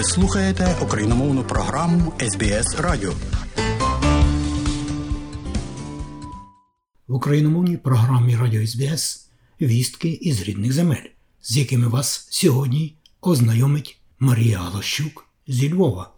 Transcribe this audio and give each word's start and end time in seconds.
Ви 0.00 0.04
слухаєте 0.04 0.76
україномовну 0.82 1.44
програму 1.44 2.12
СБС 2.20 2.78
Радіо. 2.78 3.12
В 7.08 7.14
україномовній 7.14 7.76
програмі 7.76 8.36
Радіо 8.36 8.66
СБС 8.66 9.30
вістки 9.60 10.08
із 10.08 10.42
рідних 10.42 10.72
земель, 10.72 11.06
з 11.42 11.56
якими 11.56 11.88
вас 11.88 12.28
сьогодні 12.30 12.96
ознайомить 13.20 14.00
Марія 14.18 14.58
Галощук 14.58 15.26
зі 15.46 15.72
Львова. 15.72 16.12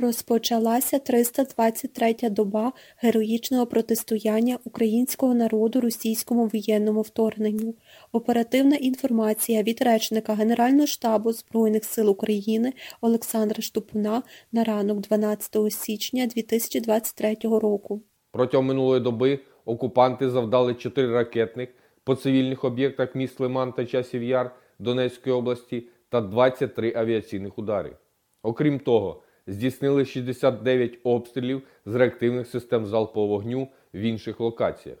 Розпочалася 0.00 0.98
323-я 0.98 2.30
доба 2.30 2.72
героїчного 2.96 3.66
протистояння 3.66 4.58
українського 4.64 5.34
народу 5.34 5.80
російському 5.80 6.46
воєнному 6.46 7.02
вторгненню. 7.02 7.74
Оперативна 8.12 8.76
інформація 8.76 9.62
від 9.62 9.82
речника 9.82 10.34
Генерального 10.34 10.86
штабу 10.86 11.32
Збройних 11.32 11.84
сил 11.84 12.10
України 12.10 12.72
Олександра 13.00 13.62
Штупуна 13.62 14.22
на 14.52 14.64
ранок 14.64 15.00
12 15.00 15.72
січня 15.72 16.26
2023 16.26 17.36
року. 17.42 18.02
Протягом 18.32 18.66
минулої 18.66 19.00
доби 19.00 19.38
окупанти 19.64 20.30
завдали 20.30 20.74
4 20.74 21.12
ракетних 21.12 21.68
по 22.04 22.14
цивільних 22.14 22.64
об'єктах 22.64 23.14
міст 23.14 23.40
Лиман 23.40 23.72
та 23.72 23.86
Часів 23.86 24.22
Яр 24.22 24.54
Донецької 24.78 25.36
області 25.36 25.88
та 26.08 26.20
23 26.20 26.92
авіаційних 26.96 27.58
удари. 27.58 27.96
Окрім 28.42 28.78
того, 28.78 29.22
здійснили 29.48 30.04
69 30.04 30.98
обстрілів 31.04 31.62
з 31.86 31.94
реактивних 31.94 32.46
систем 32.46 32.86
залпового 32.86 33.32
вогню 33.32 33.68
в 33.94 33.98
інших 33.98 34.40
локаціях. 34.40 34.98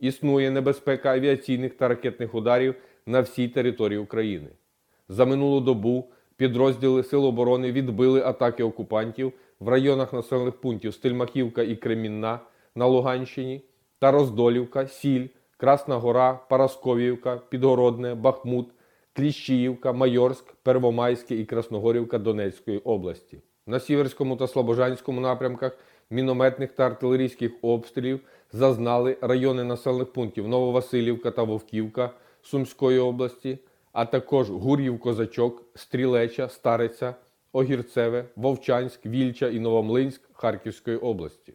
Існує 0.00 0.50
небезпека 0.50 1.12
авіаційних 1.14 1.74
та 1.74 1.88
ракетних 1.88 2.34
ударів 2.34 2.74
на 3.06 3.20
всій 3.20 3.48
території 3.48 3.98
України. 3.98 4.48
За 5.08 5.24
минулу 5.24 5.60
добу 5.60 6.10
підрозділи 6.36 7.02
Сил 7.02 7.24
оборони 7.24 7.72
відбили 7.72 8.22
атаки 8.22 8.62
окупантів 8.62 9.32
в 9.60 9.68
районах 9.68 10.12
населених 10.12 10.54
пунктів 10.54 10.94
Стельмахівка 10.94 11.62
і 11.62 11.76
Кремінна 11.76 12.40
на 12.74 12.86
Луганщині 12.86 13.62
та 13.98 14.10
Роздолівка, 14.10 14.86
Сіль, 14.86 15.26
Красна 15.56 15.96
Гора, 15.96 16.40
Парасковівка, 16.50 17.36
Підгородне, 17.36 18.14
Бахмут, 18.14 18.68
Кліщіївка, 19.12 19.92
Майорськ, 19.92 20.54
Первомайське 20.62 21.34
і 21.34 21.44
Красногорівка 21.44 22.18
Донецької 22.18 22.78
області. 22.78 23.42
На 23.66 23.80
Сіверському 23.80 24.36
та 24.36 24.46
Слобожанському 24.46 25.20
напрямках 25.20 25.78
мінометних 26.10 26.72
та 26.72 26.86
артилерійських 26.86 27.52
обстрілів 27.62 28.20
зазнали 28.52 29.16
райони 29.20 29.64
населених 29.64 30.12
пунктів 30.12 30.48
Нововасилівка 30.48 31.30
та 31.30 31.42
Вовківка 31.42 32.10
Сумської 32.42 32.98
області, 32.98 33.58
а 33.92 34.04
також 34.04 34.50
Гур'їв 34.50 35.00
Козачок, 35.00 35.62
Стрілеча, 35.74 36.48
Стариця, 36.48 37.14
Огірцеве, 37.52 38.24
Вовчанськ, 38.36 39.06
Вільча 39.06 39.48
і 39.48 39.60
Новомлинськ 39.60 40.20
Харківської 40.32 40.96
області. 40.96 41.54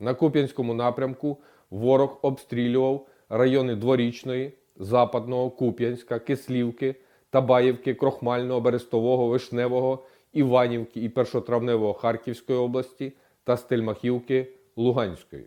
На 0.00 0.14
Куп'янському 0.14 0.74
напрямку 0.74 1.36
ворог 1.70 2.18
обстрілював 2.22 3.06
райони 3.28 3.74
Дворічної, 3.74 4.52
Западного, 4.76 5.50
Куп'янська, 5.50 6.18
Кислівки, 6.18 6.94
Табаївки, 7.30 7.94
Крохмального, 7.94 8.60
Берестового, 8.60 9.28
Вишневого, 9.28 10.04
Іванівки 10.36 11.00
і 11.00 11.08
Першотравневого 11.08 11.92
Харківської 11.92 12.58
області 12.58 13.12
та 13.44 13.56
Стельмахівки 13.56 14.46
Луганської. 14.76 15.46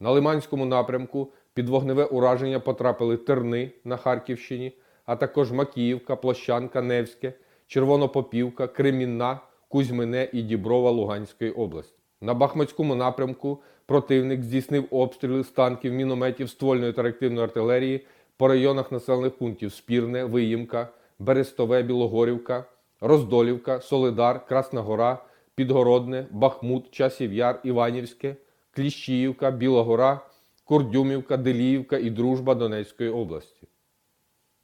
На 0.00 0.10
Лиманському 0.10 0.66
напрямку 0.66 1.32
під 1.54 1.68
вогневе 1.68 2.04
ураження 2.04 2.60
потрапили 2.60 3.16
Терни 3.16 3.70
на 3.84 3.96
Харківщині, 3.96 4.72
а 5.06 5.16
також 5.16 5.52
Макіївка, 5.52 6.16
Площанка, 6.16 6.82
Невське, 6.82 7.32
Червонопопівка, 7.66 8.66
Кремінна, 8.66 9.40
Кузьмине 9.68 10.28
і 10.32 10.42
Діброва 10.42 10.90
Луганської 10.90 11.50
області. 11.50 11.98
На 12.20 12.34
Бахмацькому 12.34 12.94
напрямку 12.94 13.62
противник 13.86 14.42
здійснив 14.42 14.84
обстріли 14.90 15.44
з 15.44 15.48
танків, 15.48 15.92
мінометів, 15.92 16.50
ствольної 16.50 16.92
та 16.92 17.02
реактивної 17.02 17.44
артилерії 17.44 18.06
по 18.36 18.48
районах 18.48 18.92
населених 18.92 19.38
пунктів 19.38 19.72
Спірне, 19.72 20.24
Виїмка, 20.24 20.88
Берестове, 21.18 21.82
Білогорівка, 21.82 22.64
Роздолівка, 23.00 23.80
Солидар, 23.80 24.46
Красна 24.46 24.80
Гора, 24.80 25.18
Підгородне, 25.54 26.26
Бахмут, 26.30 26.90
Часів 26.90 27.32
Яр, 27.32 27.60
Іванівське, 27.64 28.36
Кліщіївка, 28.70 29.50
Білогора, 29.50 30.20
Курдюмівка, 30.64 31.36
Деліївка 31.36 31.98
і 31.98 32.10
Дружба 32.10 32.54
Донецької 32.54 33.10
області. 33.10 33.68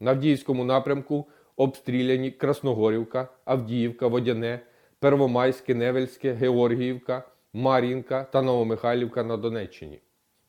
На 0.01 0.11
Авдіївському 0.11 0.65
напрямку 0.65 1.27
обстріляні 1.57 2.31
Красногорівка, 2.31 3.29
Авдіївка, 3.45 4.07
Водяне, 4.07 4.61
Первомайське, 4.99 5.75
Невельське, 5.75 6.33
Георгіївка, 6.33 7.23
Мар'їнка 7.53 8.25
та 8.25 8.43
Новомихайлівка 8.43 9.25
на 9.25 9.37
Донеччині. 9.37 10.01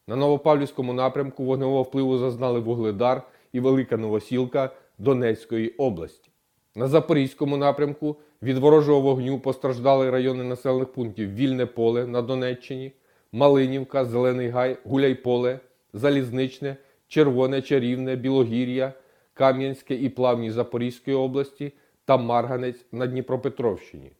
На 0.07 0.15
Новопавлівському 0.15 0.93
напрямку 0.93 1.43
вогневого 1.43 1.83
впливу 1.83 2.17
зазнали 2.17 2.59
Вугледар 2.59 3.21
і 3.53 3.59
Велика 3.59 3.97
Новосілка 3.97 4.69
Донецької 4.97 5.69
області. 5.69 6.32
На 6.75 6.87
Запорізькому 6.87 7.57
напрямку 7.57 8.15
від 8.41 8.57
ворожого 8.57 9.01
вогню 9.01 9.39
постраждали 9.39 10.09
райони 10.09 10.43
населених 10.43 10.91
пунктів 10.91 11.33
Вільне 11.33 11.65
поле 11.65 12.07
на 12.07 12.21
Донеччині, 12.21 12.91
Малинівка, 13.31 14.05
Зелений 14.05 14.49
Гай, 14.49 14.77
Гуляйполе, 14.85 15.59
Залізничне, 15.93 16.77
Червоне, 17.07 17.61
Чарівне, 17.61 18.15
Білогір'я, 18.15 18.93
Кам'янське 19.33 19.95
і 19.95 20.09
Плавні 20.09 20.51
Запорізької 20.51 21.15
області 21.15 21.73
та 22.05 22.17
Марганець 22.17 22.85
на 22.91 23.07
Дніпропетровщині. 23.07 24.11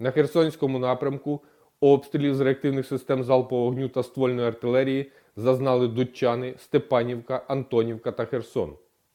На 0.00 0.10
Херсонському 0.10 0.78
напрямку 0.78 1.40
обстрілів 1.80 2.34
з 2.34 2.40
реактивних 2.40 2.86
систем 2.86 3.24
залпового 3.24 3.68
вогню 3.68 3.88
та 3.88 4.02
ствольної 4.02 4.48
артилерії 4.48 5.12
зазнали 5.36 5.88
Дудчани, 5.88 6.54
Степанівка, 6.58 7.44
Антонівка 7.48 8.12
та 8.12 8.24
Херсон. 8.24 8.72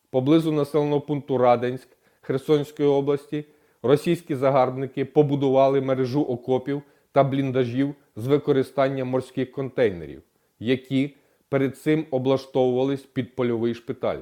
Поблизу 0.09 0.51
населеного 0.51 1.01
пункту 1.01 1.37
Раденськ 1.37 1.87
Херсонської 2.21 2.89
області 2.89 3.45
російські 3.83 4.35
загарбники 4.35 5.05
побудували 5.05 5.81
мережу 5.81 6.21
окопів 6.21 6.81
та 7.11 7.23
бліндажів 7.23 7.95
з 8.15 8.27
використанням 8.27 9.07
морських 9.07 9.51
контейнерів, 9.51 10.21
які 10.59 11.15
перед 11.49 11.77
цим 11.77 12.05
облаштовувались 12.11 13.01
під 13.01 13.35
польовий 13.35 13.73
шпиталь. 13.73 14.19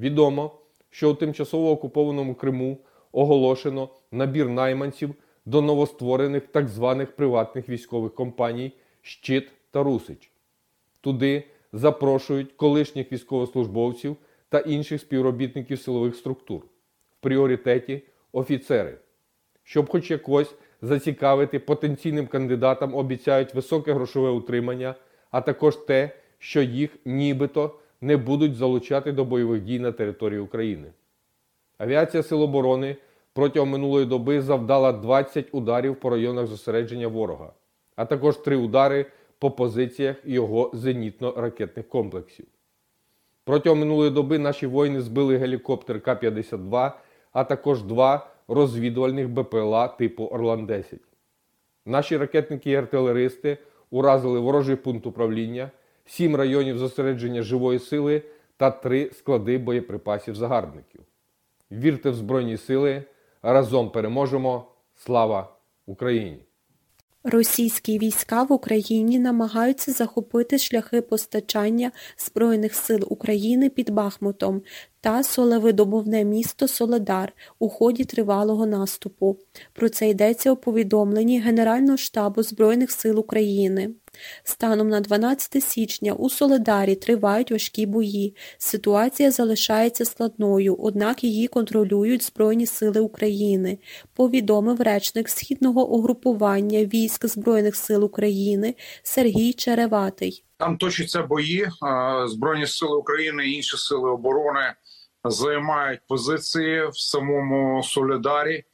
Відомо, 0.00 0.50
що 0.90 1.10
у 1.10 1.14
тимчасово 1.14 1.70
окупованому 1.70 2.34
Криму 2.34 2.78
оголошено 3.12 3.88
набір 4.12 4.48
найманців 4.48 5.14
до 5.46 5.62
новостворених 5.62 6.46
так 6.46 6.68
званих 6.68 7.16
приватних 7.16 7.68
військових 7.68 8.14
компаній 8.14 8.72
Щит 9.02 9.48
та 9.70 9.82
Русич. 9.82 10.30
Туди 11.00 11.44
запрошують 11.72 12.52
колишніх 12.52 13.12
військовослужбовців 13.12 14.16
та 14.48 14.58
інших 14.58 15.00
співробітників 15.00 15.80
силових 15.80 16.16
структур. 16.16 16.62
Пріоритеті 17.20 18.02
офіцери. 18.32 18.98
Щоб 19.62 19.90
хоч 19.90 20.10
якось 20.10 20.54
зацікавити 20.82 21.58
потенційним 21.58 22.26
кандидатам 22.26 22.94
обіцяють 22.94 23.54
високе 23.54 23.92
грошове 23.92 24.30
утримання, 24.30 24.94
а 25.30 25.40
також 25.40 25.76
те, 25.76 26.10
що 26.38 26.62
їх 26.62 26.90
нібито 27.04 27.78
не 28.00 28.16
будуть 28.16 28.56
залучати 28.56 29.12
до 29.12 29.24
бойових 29.24 29.62
дій 29.62 29.78
на 29.78 29.92
території 29.92 30.40
України. 30.40 30.92
Авіація 31.78 32.22
Сил 32.22 32.42
оборони 32.42 32.96
протягом 33.32 33.70
минулої 33.70 34.06
доби 34.06 34.42
завдала 34.42 34.92
20 34.92 35.46
ударів 35.52 35.96
по 35.96 36.10
районах 36.10 36.46
зосередження 36.46 37.08
ворога, 37.08 37.52
а 37.96 38.04
також 38.04 38.36
3 38.36 38.56
удари 38.56 39.06
по 39.38 39.50
позиціях 39.50 40.16
його 40.24 40.70
зенітно-ракетних 40.74 41.82
комплексів. 41.82 42.46
Протягом 43.44 43.78
минулої 43.78 44.10
доби 44.10 44.38
наші 44.38 44.66
воїни 44.66 45.00
збили 45.00 45.36
гелікоптер 45.36 46.00
К-52, 46.00 46.92
а 47.32 47.44
також 47.44 47.82
два 47.82 48.26
розвідувальних 48.48 49.28
БПЛА 49.28 49.88
типу 49.88 50.24
Орлан-10. 50.24 50.98
Наші 51.86 52.16
ракетники 52.16 52.70
і 52.70 52.74
артилеристи 52.74 53.58
уразили 53.90 54.40
ворожий 54.40 54.76
пункт 54.76 55.06
управління, 55.06 55.70
сім 56.06 56.36
районів 56.36 56.78
зосередження 56.78 57.42
живої 57.42 57.78
сили 57.78 58.22
та 58.56 58.70
три 58.70 59.10
склади 59.10 59.58
боєприпасів 59.58 60.34
загарбників. 60.34 61.00
Вірте 61.70 62.10
в 62.10 62.14
Збройні 62.14 62.56
сили! 62.56 63.02
Разом 63.42 63.90
переможемо! 63.90 64.64
Слава 64.96 65.48
Україні! 65.86 66.47
Російські 67.24 67.98
війська 67.98 68.42
в 68.42 68.52
Україні 68.52 69.18
намагаються 69.18 69.92
захопити 69.92 70.58
шляхи 70.58 71.02
постачання 71.02 71.92
Збройних 72.18 72.74
сил 72.74 73.06
України 73.10 73.70
під 73.70 73.90
Бахмутом 73.90 74.62
та 75.00 75.22
солевидобувне 75.22 76.24
місто 76.24 76.68
Соледар 76.68 77.32
у 77.58 77.68
ході 77.68 78.04
тривалого 78.04 78.66
наступу. 78.66 79.36
Про 79.72 79.88
це 79.88 80.08
йдеться 80.08 80.52
у 80.52 80.56
повідомленні 80.56 81.40
Генерального 81.40 81.96
штабу 81.96 82.42
Збройних 82.42 82.90
сил 82.90 83.18
України. 83.18 83.90
Станом 84.42 84.88
на 84.88 85.00
12 85.00 85.64
січня 85.64 86.12
у 86.12 86.30
Соледарі 86.30 86.94
тривають 86.94 87.50
важкі 87.50 87.86
бої. 87.86 88.36
Ситуація 88.58 89.30
залишається 89.30 90.04
складною, 90.04 90.76
однак 90.80 91.24
її 91.24 91.48
контролюють 91.48 92.22
Збройні 92.22 92.66
сили 92.66 93.00
України, 93.00 93.78
повідомив 94.14 94.80
речник 94.80 95.28
східного 95.28 95.88
угрупування 95.88 96.84
військ 96.84 97.26
Збройних 97.26 97.76
сил 97.76 98.04
України 98.04 98.74
Сергій 99.02 99.52
Череватий. 99.52 100.44
Там 100.56 100.76
точаться 100.78 101.22
бої. 101.22 101.68
Збройні 102.26 102.66
сили 102.66 102.96
України 102.96 103.46
і 103.46 103.52
інші 103.52 103.76
сили 103.76 104.10
оборони 104.10 104.74
займають 105.24 106.00
позиції 106.08 106.88
в 106.88 106.98
самому 106.98 107.82
Солідарі, 107.82 108.64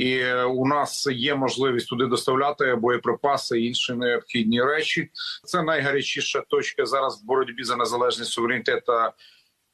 і 0.00 0.34
у 0.34 0.66
нас 0.66 1.06
є 1.12 1.34
можливість 1.34 1.88
туди 1.88 2.06
доставляти 2.06 2.74
боєприпаси 2.74 3.60
і 3.60 3.66
інші 3.66 3.92
необхідні 3.92 4.62
речі. 4.62 5.10
Це 5.44 5.62
найгарячіша 5.62 6.40
точка 6.48 6.86
зараз 6.86 7.22
в 7.22 7.26
боротьбі 7.26 7.64
за 7.64 7.76
незалежність 7.76 8.30
суверенітет 8.32 8.84
та 8.86 9.12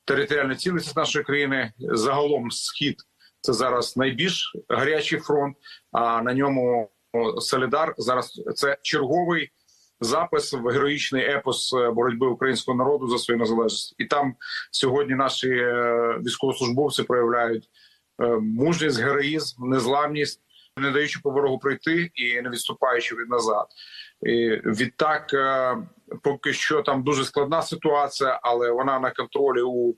територіальну 0.04 0.54
цілісність 0.54 0.96
нашої 0.96 1.24
країни. 1.24 1.72
Загалом 1.78 2.50
схід 2.50 2.96
це 3.40 3.52
зараз 3.52 3.96
найбільш 3.96 4.56
гарячий 4.68 5.18
фронт. 5.18 5.56
А 5.92 6.22
на 6.22 6.34
ньому 6.34 6.90
Солідар 7.38 7.94
зараз 7.98 8.42
це 8.54 8.78
черговий 8.82 9.50
запис 10.00 10.52
в 10.52 10.66
героїчний 10.66 11.24
епос 11.24 11.74
е, 11.74 11.90
боротьби 11.90 12.26
українського 12.26 12.78
народу 12.78 13.08
за 13.08 13.18
свою 13.18 13.38
незалежність, 13.38 13.94
і 13.98 14.04
там 14.04 14.34
сьогодні 14.70 15.14
наші 15.14 15.48
е, 15.48 16.18
військовослужбовці 16.24 17.02
проявляють 17.02 17.68
мужність, 18.40 19.00
героїзм, 19.00 19.68
незламність, 19.68 20.40
не 20.76 20.90
даючи 20.90 21.20
по 21.22 21.30
ворогу 21.30 21.58
прийти 21.58 22.10
і 22.14 22.42
не 22.42 22.50
відступаючи 22.50 23.14
від 23.14 23.28
назад. 23.28 23.66
І 24.22 24.48
Відтак, 24.64 25.34
поки 26.22 26.52
що 26.52 26.82
там 26.82 27.02
дуже 27.02 27.24
складна 27.24 27.62
ситуація, 27.62 28.40
але 28.42 28.70
вона 28.70 29.00
на 29.00 29.10
контролі 29.10 29.60
у 29.60 29.94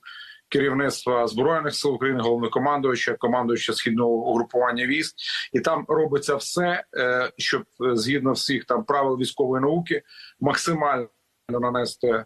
керівництва 0.49 1.27
збройних 1.27 1.75
сил 1.75 1.95
України, 1.95 2.23
головнокомандуюча, 2.23 3.15
командуюча 3.15 3.73
східного 3.73 4.11
угрупування 4.11 4.87
військ, 4.87 5.15
і 5.53 5.61
там 5.61 5.85
робиться 5.89 6.37
все, 6.37 6.85
е, 6.97 7.31
щоб 7.37 7.63
е, 7.63 7.97
згідно 7.97 8.33
всіх 8.33 8.65
там 8.65 8.85
правил 8.85 9.19
військової 9.19 9.63
науки 9.63 10.03
максимально 10.41 11.09
нанести 11.49 12.09
е, 12.09 12.25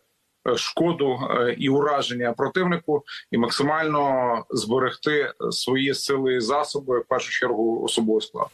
шкоду 0.56 1.18
і 1.58 1.68
ураження 1.68 2.32
противнику, 2.32 3.02
і 3.30 3.38
максимально 3.38 4.44
зберегти 4.50 5.32
свої 5.50 5.94
сили 5.94 6.34
і 6.34 6.40
засоби 6.40 7.00
в 7.00 7.04
першу 7.08 7.30
чергу 7.30 7.82
особовий 7.82 8.22
склад. 8.22 8.46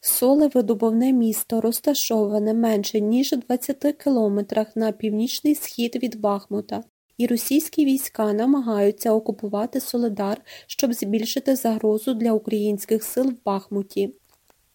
Солевидобувне 0.00 1.12
місто 1.12 1.60
розташоване 1.60 2.54
менше 2.54 3.00
ніж 3.00 3.32
у 3.32 3.36
20 3.36 3.96
кілометрах 4.04 4.76
на 4.76 4.92
північний 4.92 5.54
схід 5.54 5.96
від 5.96 6.20
Бахмута 6.20 6.82
і 7.18 7.26
російські 7.26 7.84
війська 7.84 8.32
намагаються 8.32 9.12
окупувати 9.12 9.80
Соледар, 9.80 10.40
щоб 10.66 10.92
збільшити 10.92 11.56
загрозу 11.56 12.14
для 12.14 12.32
українських 12.32 13.04
сил 13.04 13.30
в 13.30 13.44
Бахмуті. 13.44 14.14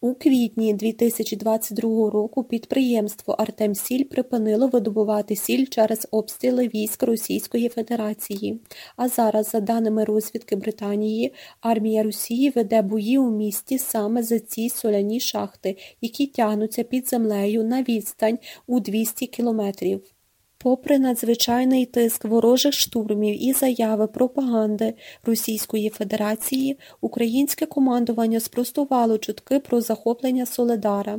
У 0.02 0.14
квітні 0.14 0.74
2022 0.74 2.10
року 2.10 2.44
підприємство 2.44 3.34
Артемсіль 3.34 4.04
припинило 4.04 4.68
видобувати 4.68 5.36
сіль 5.36 5.66
через 5.66 6.08
обстріли 6.10 6.68
військ 6.68 7.02
Російської 7.02 7.68
Федерації. 7.68 8.60
А 8.96 9.08
зараз, 9.08 9.50
за 9.50 9.60
даними 9.60 10.04
розвідки 10.04 10.56
Британії, 10.56 11.32
армія 11.60 12.02
Росії 12.02 12.50
веде 12.50 12.82
бої 12.82 13.18
у 13.18 13.30
місті 13.30 13.78
саме 13.78 14.22
за 14.22 14.38
ці 14.38 14.68
соляні 14.68 15.20
шахти, 15.20 15.76
які 16.00 16.26
тягнуться 16.26 16.82
під 16.82 17.08
землею 17.08 17.64
на 17.64 17.82
відстань 17.82 18.38
у 18.66 18.80
200 18.80 19.26
кілометрів. 19.26 20.19
Попри 20.62 20.98
надзвичайний 20.98 21.86
тиск 21.86 22.24
ворожих 22.24 22.74
штурмів 22.74 23.44
і 23.44 23.52
заяви 23.52 24.06
пропаганди 24.06 24.94
Російської 25.24 25.90
Федерації, 25.90 26.78
українське 27.00 27.66
командування 27.66 28.40
спростувало 28.40 29.18
чутки 29.18 29.58
про 29.58 29.80
захоплення 29.80 30.46
Соледара. 30.46 31.18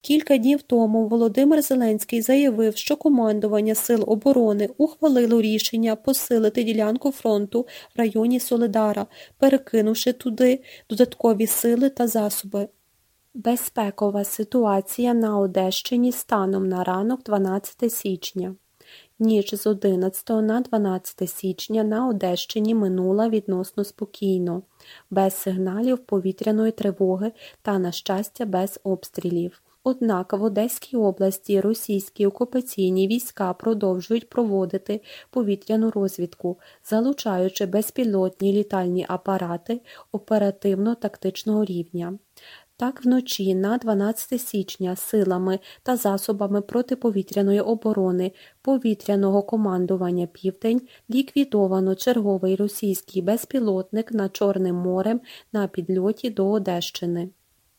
Кілька 0.00 0.36
днів 0.36 0.62
тому 0.62 1.08
Володимир 1.08 1.62
Зеленський 1.62 2.22
заявив, 2.22 2.76
що 2.76 2.96
командування 2.96 3.74
Сил 3.74 4.04
оборони 4.06 4.68
ухвалило 4.78 5.40
рішення 5.42 5.96
посилити 5.96 6.62
ділянку 6.62 7.10
фронту 7.10 7.66
в 7.96 7.98
районі 7.98 8.40
Соледара, 8.40 9.06
перекинувши 9.38 10.12
туди 10.12 10.62
додаткові 10.90 11.46
сили 11.46 11.90
та 11.90 12.06
засоби. 12.06 12.68
Безпекова 13.34 14.24
ситуація 14.24 15.14
на 15.14 15.38
Одещині 15.38 16.12
станом 16.12 16.68
на 16.68 16.84
ранок 16.84 17.22
12 17.22 17.92
січня. 17.92 18.54
Ніч 19.22 19.54
з 19.54 19.66
11 19.66 20.30
на 20.30 20.60
12 20.60 21.30
січня 21.30 21.84
на 21.84 22.08
Одещині 22.08 22.74
минула 22.74 23.28
відносно 23.28 23.84
спокійно, 23.84 24.62
без 25.10 25.34
сигналів 25.34 25.98
повітряної 25.98 26.72
тривоги 26.72 27.32
та, 27.62 27.78
на 27.78 27.92
щастя, 27.92 28.46
без 28.46 28.80
обстрілів. 28.84 29.62
Однак 29.84 30.32
в 30.32 30.42
Одеській 30.42 30.96
області 30.96 31.60
російські 31.60 32.26
окупаційні 32.26 33.08
війська 33.08 33.52
продовжують 33.52 34.28
проводити 34.28 35.00
повітряну 35.30 35.90
розвідку, 35.90 36.58
залучаючи 36.84 37.66
безпілотні 37.66 38.52
літальні 38.52 39.06
апарати 39.08 39.80
оперативно-тактичного 40.12 41.64
рівня. 41.64 42.18
Так 42.82 43.04
вночі 43.04 43.54
на 43.54 43.78
12 43.78 44.40
січня 44.40 44.96
силами 44.96 45.58
та 45.82 45.96
засобами 45.96 46.60
протиповітряної 46.60 47.60
оборони 47.60 48.32
повітряного 48.62 49.42
командування 49.42 50.26
Південь 50.26 50.80
ліквідовано 51.10 51.94
черговий 51.94 52.56
російський 52.56 53.22
безпілотник 53.22 54.12
над 54.12 54.36
Чорним 54.36 54.76
морем 54.76 55.20
на 55.52 55.68
підльоті 55.68 56.30
до 56.30 56.50
Одещини. 56.50 57.30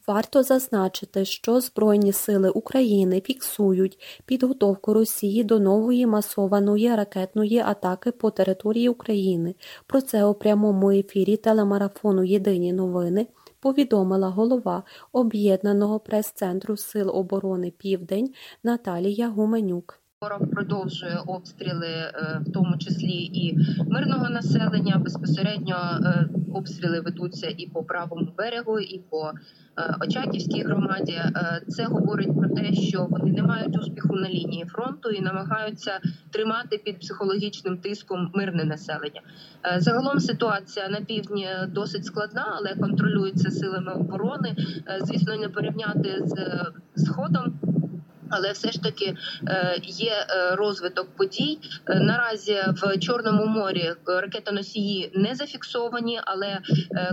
Варто 0.07 0.43
зазначити, 0.43 1.25
що 1.25 1.61
Збройні 1.61 2.11
сили 2.11 2.49
України 2.49 3.21
фіксують 3.21 4.21
підготовку 4.25 4.93
Росії 4.93 5.43
до 5.43 5.59
нової 5.59 6.07
масованої 6.07 6.95
ракетної 6.95 7.59
атаки 7.59 8.11
по 8.11 8.31
території 8.31 8.89
України. 8.89 9.55
Про 9.87 10.01
це 10.01 10.25
у 10.25 10.33
прямому 10.33 10.91
ефірі 10.91 11.37
телемарафону 11.37 12.23
Єдині 12.23 12.73
новини 12.73 13.27
повідомила 13.63 14.29
голова 14.29 14.83
Об'єднаного 15.11 15.99
прес-центру 15.99 16.77
Сил 16.77 17.09
оборони 17.09 17.71
Південь 17.71 18.33
Наталія 18.63 19.29
Гуменюк. 19.29 20.02
Ворог 20.23 20.49
продовжує 20.51 21.19
обстріли, 21.27 21.87
е, 21.87 22.41
в 22.47 22.51
тому 22.51 22.77
числі 22.77 23.13
і 23.13 23.57
мирного 23.89 24.29
населення. 24.29 24.97
Безпосередньо 24.97 25.75
е, 26.05 26.27
обстріли 26.53 26.99
ведуться 27.01 27.47
і 27.57 27.67
по 27.67 27.83
правому 27.83 28.33
берегу, 28.37 28.79
і 28.79 28.99
по 29.09 29.31
е, 29.77 29.95
Очаківській 30.01 30.63
громаді. 30.63 31.21
Це 31.67 31.85
говорить 31.85 32.37
про 32.39 32.49
те, 32.49 32.73
що 32.73 33.07
вони 33.09 33.31
не 33.31 33.43
мають 33.43 33.77
успіху 33.77 34.15
на 34.15 34.29
лінії 34.29 34.65
фронту 34.65 35.09
і 35.09 35.21
намагаються 35.21 35.99
тримати 36.31 36.77
під 36.77 36.99
психологічним 36.99 37.77
тиском 37.77 38.31
мирне 38.33 38.63
населення. 38.63 39.21
Загалом 39.77 40.19
ситуація 40.19 40.89
на 40.89 41.01
півдні 41.01 41.47
досить 41.67 42.05
складна, 42.05 42.45
але 42.57 42.75
контролюється 42.75 43.51
силами 43.51 43.93
оборони. 43.93 44.55
Звісно, 45.01 45.35
не 45.35 45.49
порівняти 45.49 46.23
з 46.25 47.05
сходом 47.05 47.59
але 48.33 48.51
все 48.51 48.71
ж 48.71 48.83
таки 48.83 49.15
е, 49.47 49.75
є 49.83 50.11
е, 50.11 50.55
розвиток 50.55 51.07
подій. 51.17 51.59
Е, 51.89 51.99
наразі 51.99 52.57
в 52.67 52.99
Чорному 52.99 53.45
морі 53.45 53.91
ракетоносії 54.05 55.11
не 55.15 55.35
зафіксовані, 55.35 56.19
але 56.23 56.59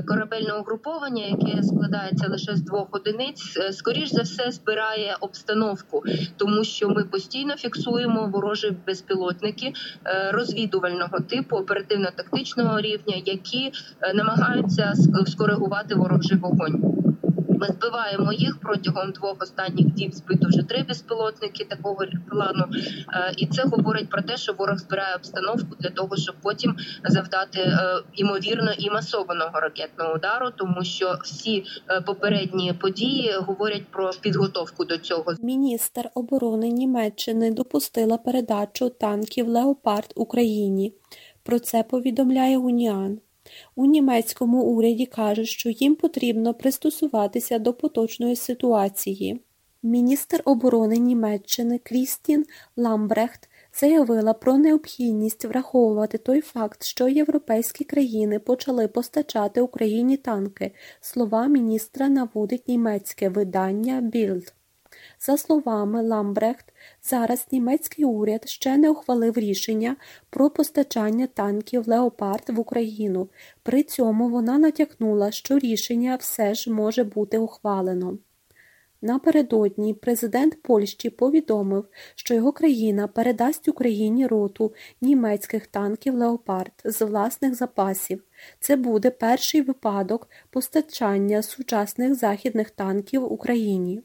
корабельне 0.09 0.53
угруповання, 0.53 1.25
яке 1.25 1.63
складається 1.63 2.29
лише 2.29 2.57
з 2.57 2.61
двох 2.61 2.89
одиниць, 2.91 3.59
скоріш 3.71 4.13
за 4.13 4.23
все 4.23 4.51
збирає 4.51 5.17
обстановку, 5.21 6.03
тому 6.37 6.65
що 6.65 6.89
ми 6.89 7.05
постійно 7.05 7.57
фіксуємо 7.57 8.27
ворожі 8.27 8.73
безпілотники 8.87 9.73
розвідувального 10.31 11.21
типу 11.21 11.57
оперативно-тактичного 11.57 12.81
рівня, 12.81 13.23
які 13.25 13.73
намагаються 14.15 14.95
скоригувати 15.27 15.95
ворожий 15.95 16.39
вогонь. 16.39 17.00
Ми 17.61 17.67
збиваємо 17.67 18.33
їх 18.33 18.61
протягом 18.61 19.13
двох 19.13 19.37
останніх 19.43 19.87
діб. 19.95 20.15
Збито 20.15 20.49
вже 20.49 20.63
три 20.63 20.83
безпілотники 20.83 21.65
такого 21.65 22.05
плану, 22.31 22.65
е, 23.13 23.35
і 23.37 23.47
це 23.47 23.63
говорить 23.63 24.11
про 24.11 24.23
те, 24.23 24.37
що 24.37 24.53
ворог 24.53 24.79
збирає 24.79 25.15
обстановку 25.17 25.77
для 25.81 25.91
того, 25.91 26.17
щоб 26.17 26.35
потім 26.43 26.77
завдати 27.05 27.61
е, 27.61 28.03
ймовірно 28.15 28.73
і 28.79 28.91
масованого 28.91 29.61
ракетного 29.61 30.15
удару, 30.15 30.51
тому 30.57 30.85
що 30.85 31.19
всі 31.23 31.65
е, 31.89 32.01
попередні 32.01 32.73
події 32.73 33.33
говорять 33.33 33.87
про 33.91 34.11
підготовку 34.21 34.85
до 34.85 34.99
цього. 34.99 35.35
Міністр 35.43 36.09
оборони 36.15 36.69
Німеччини 36.69 37.51
допустила 37.51 38.19
передачу 38.19 38.89
танків 38.89 39.49
Леопард 39.49 40.13
Україні. 40.17 40.95
Про 41.43 41.59
це 41.59 41.83
повідомляє 41.83 42.59
Уніан. 42.59 43.19
У 43.77 43.87
німецькому 43.87 44.63
уряді 44.63 45.07
кажуть, 45.07 45.49
що 45.49 45.71
їм 45.71 45.95
потрібно 45.95 46.55
пристосуватися 46.55 47.59
до 47.59 47.75
поточної 47.75 48.37
ситуації. 48.37 49.41
Міністр 49.83 50.43
оборони 50.45 50.97
Німеччини 50.97 51.79
Крістін 51.79 52.45
Ламбрехт 52.77 53.49
заявила 53.81 54.33
про 54.33 54.59
необхідність 54.59 55.45
враховувати 55.45 56.19
той 56.19 56.41
факт, 56.41 56.85
що 56.85 57.09
європейські 57.09 57.85
країни 57.85 58.39
почали 58.39 58.89
постачати 58.89 59.61
Україні 59.61 60.17
танки. 60.17 60.75
Слова 61.01 61.47
міністра 61.47 62.09
наводить 62.09 62.69
німецьке 62.69 63.29
видання 63.29 64.11
Bild. 64.15 64.53
За 65.23 65.37
словами 65.37 66.03
Ламбрехт, 66.03 66.73
зараз 67.03 67.47
німецький 67.53 68.05
уряд 68.05 68.49
ще 68.49 68.77
не 68.77 68.91
ухвалив 68.91 69.39
рішення 69.39 69.97
про 70.31 70.51
постачання 70.51 71.27
танків 71.27 71.89
Леопард 71.89 72.51
в 72.51 72.61
Україну. 72.61 73.29
При 73.63 73.83
цьому 73.83 74.29
вона 74.29 74.59
натякнула, 74.59 75.31
що 75.31 75.59
рішення 75.59 76.17
все 76.17 76.55
ж 76.55 76.73
може 76.73 77.05
бути 77.05 77.39
ухвалено. 77.39 78.19
Напередодні 79.03 79.95
президент 79.95 80.63
Польщі 80.63 81.11
повідомив, 81.11 81.85
що 82.15 82.35
його 82.35 82.53
країна 82.53 83.09
передасть 83.09 83.69
Україні 83.69 84.27
роту 84.27 84.75
німецьких 85.01 85.67
танків 85.67 86.15
Леопард 86.15 86.73
з 86.85 87.05
власних 87.05 87.55
запасів. 87.55 88.23
Це 88.61 88.77
буде 88.77 89.11
перший 89.11 89.63
випадок 89.63 90.29
постачання 90.51 91.43
сучасних 91.43 92.15
західних 92.15 92.71
танків 92.71 93.33
Україні. 93.33 94.03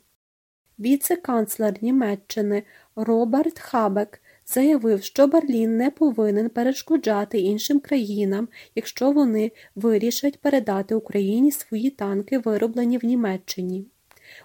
Віце-канцлер 0.80 1.74
Німеччини 1.82 2.64
Роберт 2.96 3.60
Хабек 3.60 4.22
заявив, 4.46 5.04
що 5.04 5.28
Берлін 5.28 5.78
не 5.78 5.92
повинен 5.92 6.50
перешкоджати 6.50 7.40
іншим 7.40 7.80
країнам, 7.80 8.48
якщо 8.76 9.12
вони 9.12 9.52
вирішать 9.76 10.40
передати 10.40 10.96
Україні 10.96 11.52
свої 11.52 11.90
танки, 11.90 12.38
вироблені 12.38 12.98
в 12.98 13.06
Німеччині. 13.06 13.86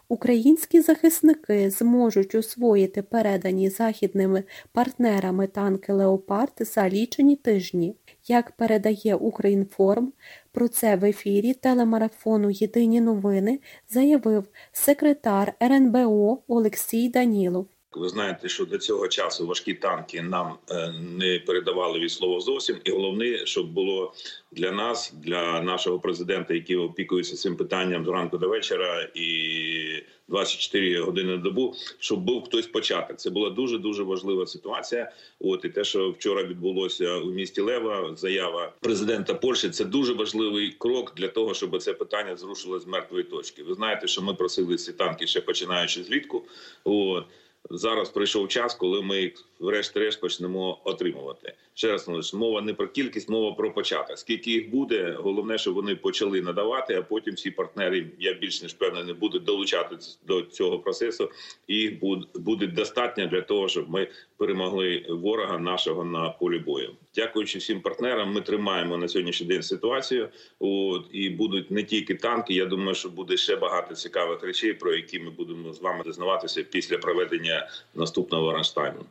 Українські 0.08 0.80
захисники 0.80 1.70
зможуть 1.70 2.34
освоїти 2.34 3.02
передані 3.02 3.70
західними 3.70 4.44
партнерами 4.72 5.46
танки 5.46 5.92
Леопард 5.92 6.52
за 6.58 6.88
лічені 6.88 7.36
тижні. 7.36 7.96
Як 8.28 8.50
передає 8.50 9.14
Українформ, 9.14 10.12
про 10.52 10.68
це 10.68 10.96
в 10.96 11.04
ефірі 11.04 11.54
телемарафону 11.54 12.50
Єдині 12.50 13.00
новини 13.00 13.60
заявив 13.88 14.44
секретар 14.72 15.52
РНБО 15.62 16.42
Олексій 16.48 17.08
Данілов. 17.08 17.66
Ви 17.92 18.08
знаєте, 18.08 18.48
що 18.48 18.64
до 18.64 18.78
цього 18.78 19.08
часу 19.08 19.46
важкі 19.46 19.74
танки 19.74 20.22
нам 20.22 20.56
е, 20.70 20.92
не 21.00 21.38
передавали 21.38 21.98
від 21.98 22.10
слова 22.10 22.40
зовсім, 22.40 22.76
і 22.84 22.90
головне, 22.90 23.46
щоб 23.46 23.72
було 23.72 24.12
для 24.52 24.72
нас, 24.72 25.12
для 25.16 25.60
нашого 25.60 25.98
президента, 25.98 26.54
який 26.54 26.76
опікується 26.76 27.36
цим 27.36 27.56
питанням 27.56 28.04
зранку 28.04 28.38
до 28.38 28.48
вечора 28.48 29.08
і 29.14 30.02
24 30.28 31.00
години 31.00 31.30
на 31.30 31.36
добу, 31.36 31.74
щоб 31.98 32.20
був 32.20 32.44
хтось 32.44 32.66
початок. 32.66 33.16
Це 33.16 33.30
була 33.30 33.50
дуже 33.50 33.78
дуже 33.78 34.02
важлива 34.02 34.46
ситуація. 34.46 35.12
От 35.40 35.64
і 35.64 35.68
те, 35.68 35.84
що 35.84 36.10
вчора 36.10 36.42
відбулося 36.42 37.16
у 37.16 37.30
місті 37.30 37.60
Лева, 37.60 38.16
заява 38.16 38.72
президента 38.80 39.34
Польщі, 39.34 39.70
це 39.70 39.84
дуже 39.84 40.12
важливий 40.12 40.76
крок 40.78 41.12
для 41.16 41.28
того, 41.28 41.54
щоб 41.54 41.82
це 41.82 41.92
питання 41.92 42.36
зрушило 42.36 42.80
з 42.80 42.86
мертвої 42.86 43.24
точки. 43.24 43.62
Ви 43.62 43.74
знаєте, 43.74 44.06
що 44.06 44.22
ми 44.22 44.34
просили 44.34 44.76
ці 44.76 44.92
танки 44.92 45.26
ще 45.26 45.40
починаючи 45.40 46.02
злітку. 46.02 46.44
От 46.84 47.24
зараз 47.70 48.08
прийшов 48.08 48.48
час, 48.48 48.74
коли 48.74 49.02
ми 49.02 49.20
їх 49.20 49.44
врешті-решт 49.60 50.20
почнемо 50.20 50.80
отримувати. 50.84 51.54
Ще 51.74 51.88
раз 51.88 52.08
наголошую, 52.08 52.40
мова 52.40 52.60
не 52.60 52.74
про 52.74 52.88
кількість, 52.88 53.28
мова 53.28 53.52
про 53.52 53.72
початок. 53.72 54.18
Скільки 54.18 54.50
їх 54.50 54.70
буде, 54.70 55.16
головне, 55.18 55.58
щоб 55.58 55.74
вони 55.74 55.96
почали 55.96 56.42
надавати, 56.42 56.94
а 56.94 57.02
потім 57.02 57.34
всі 57.34 57.50
партнери, 57.50 58.06
я 58.18 58.34
більш 58.34 58.62
ніж 58.62 58.74
певний, 58.74 59.14
будуть 59.14 59.44
долучатися 59.44 60.18
до 60.26 60.42
цього 60.42 60.78
процесу, 60.78 61.30
і 61.66 61.74
їх 61.74 61.92
буде 62.34 62.66
достатньо 62.66 63.26
для 63.26 63.40
того, 63.40 63.68
щоб 63.68 63.90
ми 63.90 64.08
перемогли 64.36 65.06
ворога 65.08 65.58
нашого 65.58 66.04
на 66.04 66.28
полі 66.30 66.58
бою. 66.58 66.90
Дякуючи 67.14 67.58
всім 67.58 67.80
партнерам, 67.80 68.32
ми 68.32 68.40
тримаємо 68.40 68.96
на 68.96 69.08
сьогоднішній 69.08 69.46
день 69.46 69.62
ситуацію. 69.62 70.28
От 70.58 71.06
і 71.12 71.30
будуть 71.30 71.70
не 71.70 71.82
тільки 71.82 72.14
танки. 72.14 72.54
Я 72.54 72.66
думаю, 72.66 72.94
що 72.94 73.08
буде 73.08 73.36
ще 73.36 73.56
багато 73.56 73.94
цікавих 73.94 74.42
речей, 74.42 74.72
про 74.72 74.94
які 74.94 75.18
ми 75.18 75.30
будемо 75.30 75.72
з 75.72 75.80
вами 75.80 76.04
дізнаватися 76.04 76.62
після 76.62 76.98
проведення 76.98 77.70
наступного 77.94 78.52
Ранштайму. 78.52 79.04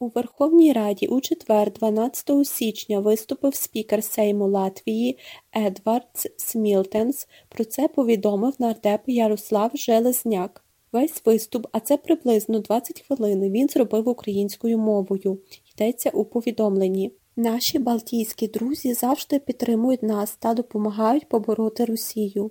У 0.00 0.08
Верховній 0.08 0.72
Раді 0.72 1.06
у 1.06 1.20
четвер, 1.20 1.72
12 1.72 2.46
січня, 2.46 3.00
виступив 3.00 3.54
спікер 3.54 4.04
Сейму 4.04 4.48
Латвії 4.48 5.18
Едвардс 5.56 6.26
Смілтенс. 6.36 7.28
Про 7.48 7.64
це 7.64 7.88
повідомив 7.88 8.54
нардеп 8.58 9.00
Ярослав 9.06 9.70
Железняк. 9.74 10.64
Весь 10.92 11.22
виступ, 11.24 11.66
а 11.72 11.80
це 11.80 11.96
приблизно 11.96 12.58
20 12.58 13.00
хвилин, 13.00 13.52
він 13.52 13.68
зробив 13.68 14.08
українською 14.08 14.78
мовою. 14.78 15.38
Йдеться 15.74 16.10
у 16.10 16.24
повідомленні. 16.24 17.12
Наші 17.36 17.78
балтійські 17.78 18.48
друзі 18.48 18.94
завжди 18.94 19.38
підтримують 19.38 20.02
нас 20.02 20.36
та 20.36 20.54
допомагають 20.54 21.28
побороти 21.28 21.84
Росію. 21.84 22.50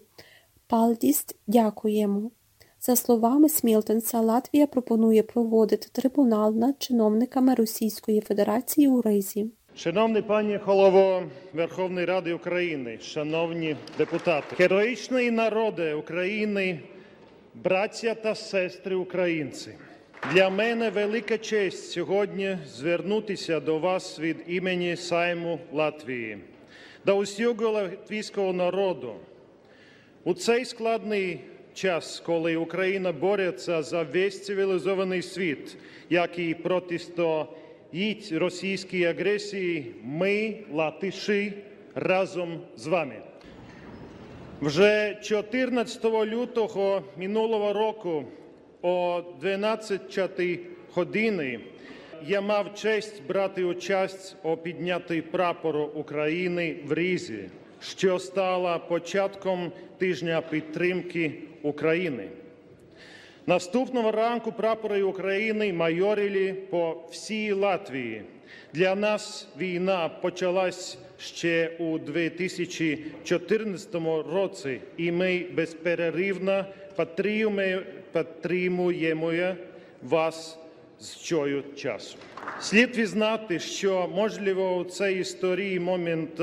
Палдість 0.68 1.36
дякуємо. 1.48 2.32
За 2.88 2.96
словами 2.96 3.50
Смілтенса, 3.50 4.20
Латвія 4.22 4.67
пропонує 4.67 5.24
проводити 5.24 5.88
трибунал 5.91 6.56
над 6.56 6.75
чиновниками 6.79 7.56
Російської 7.56 8.22
Федерації 8.22 8.88
у 8.88 9.01
Ризі. 9.01 9.51
Шановний 9.75 10.22
пані 10.22 10.60
голово 10.65 11.24
Верховної 11.53 12.06
Ради 12.06 12.34
України, 12.34 13.00
шановні 13.01 13.75
депутати, 13.98 14.56
героїчні 14.60 15.32
народи 15.32 15.94
України, 15.94 16.79
браття 17.56 18.13
та 18.15 18.36
сестри 18.36 18.96
українці. 18.96 19.72
Для 20.34 20.50
мене 20.50 20.89
велика 20.89 21.38
честь 21.38 21.91
сьогодні 21.91 22.58
звернутися 22.67 23.60
до 23.60 23.79
вас 23.79 24.20
від 24.20 24.38
імені 24.48 24.96
Сайму 24.96 25.60
Латвії, 25.74 26.38
до 27.06 27.17
усього 27.17 27.70
латвійського 27.70 28.53
народу. 28.53 29.13
У 30.24 30.34
цей 30.34 30.65
складний 30.65 31.39
час, 31.77 32.24
коли 32.25 32.55
Україна 32.55 33.12
бореться 33.12 33.84
за 33.84 34.03
весь 34.03 34.46
цивілізований 34.46 35.22
світ, 35.22 35.77
який 36.10 36.53
протистоїть 36.53 38.31
російській 38.31 39.05
агресії, 39.05 39.96
ми, 40.03 40.55
латиші, 40.72 41.53
разом 41.96 42.62
з 42.75 42.88
вами. 42.88 43.15
Вже 44.62 45.17
14 45.22 46.05
лютого 46.05 47.03
минулого 47.17 47.74
року 47.74 48.24
о 48.81 49.22
12 49.41 50.19
годині 50.93 51.60
я 52.25 52.41
мав 52.41 52.74
честь 52.74 53.22
брати 53.27 53.63
участь 53.63 54.36
у 54.43 54.57
піднятті 54.57 55.22
прапору 55.22 55.84
України 55.84 56.75
в 56.86 56.93
Різі, 56.93 57.50
що 57.81 58.19
стала 58.19 58.79
початком 58.79 59.72
тижня 59.98 60.41
підтримки 60.41 61.34
України. 61.62 62.29
Наступного 63.48 64.12
ранку 64.12 64.51
прапори 64.51 65.03
України 65.03 65.74
майорили 65.74 66.53
по 66.53 66.98
всій 67.12 67.51
Латвії. 67.51 68.24
Для 68.74 68.96
нас 68.96 69.48
війна 69.60 70.10
почалась 70.10 70.98
ще 71.19 71.72
у 71.79 72.00
2014 72.00 73.96
році, 74.34 74.81
і 74.98 75.12
ми 75.12 75.46
безперервно 75.53 76.65
підтримуємо 78.13 79.34
вас 80.03 80.60
з 81.00 81.10
цього 81.10 81.62
часу. 81.75 82.18
Слід 82.60 82.98
визнати, 82.98 83.60
що 83.60 84.10
можливо 84.16 84.75
у 84.75 84.84
цій 84.84 85.12
історії 85.12 85.80
момент 85.80 86.42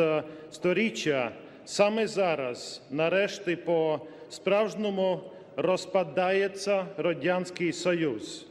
сторіччя 0.51 1.33
саме 1.65 2.07
зараз, 2.07 2.83
нарешті, 2.91 3.57
по 3.57 4.01
справжньому 4.31 5.21
розпадається 5.57 6.87
Радянський 6.97 7.73
Союз. 7.73 8.47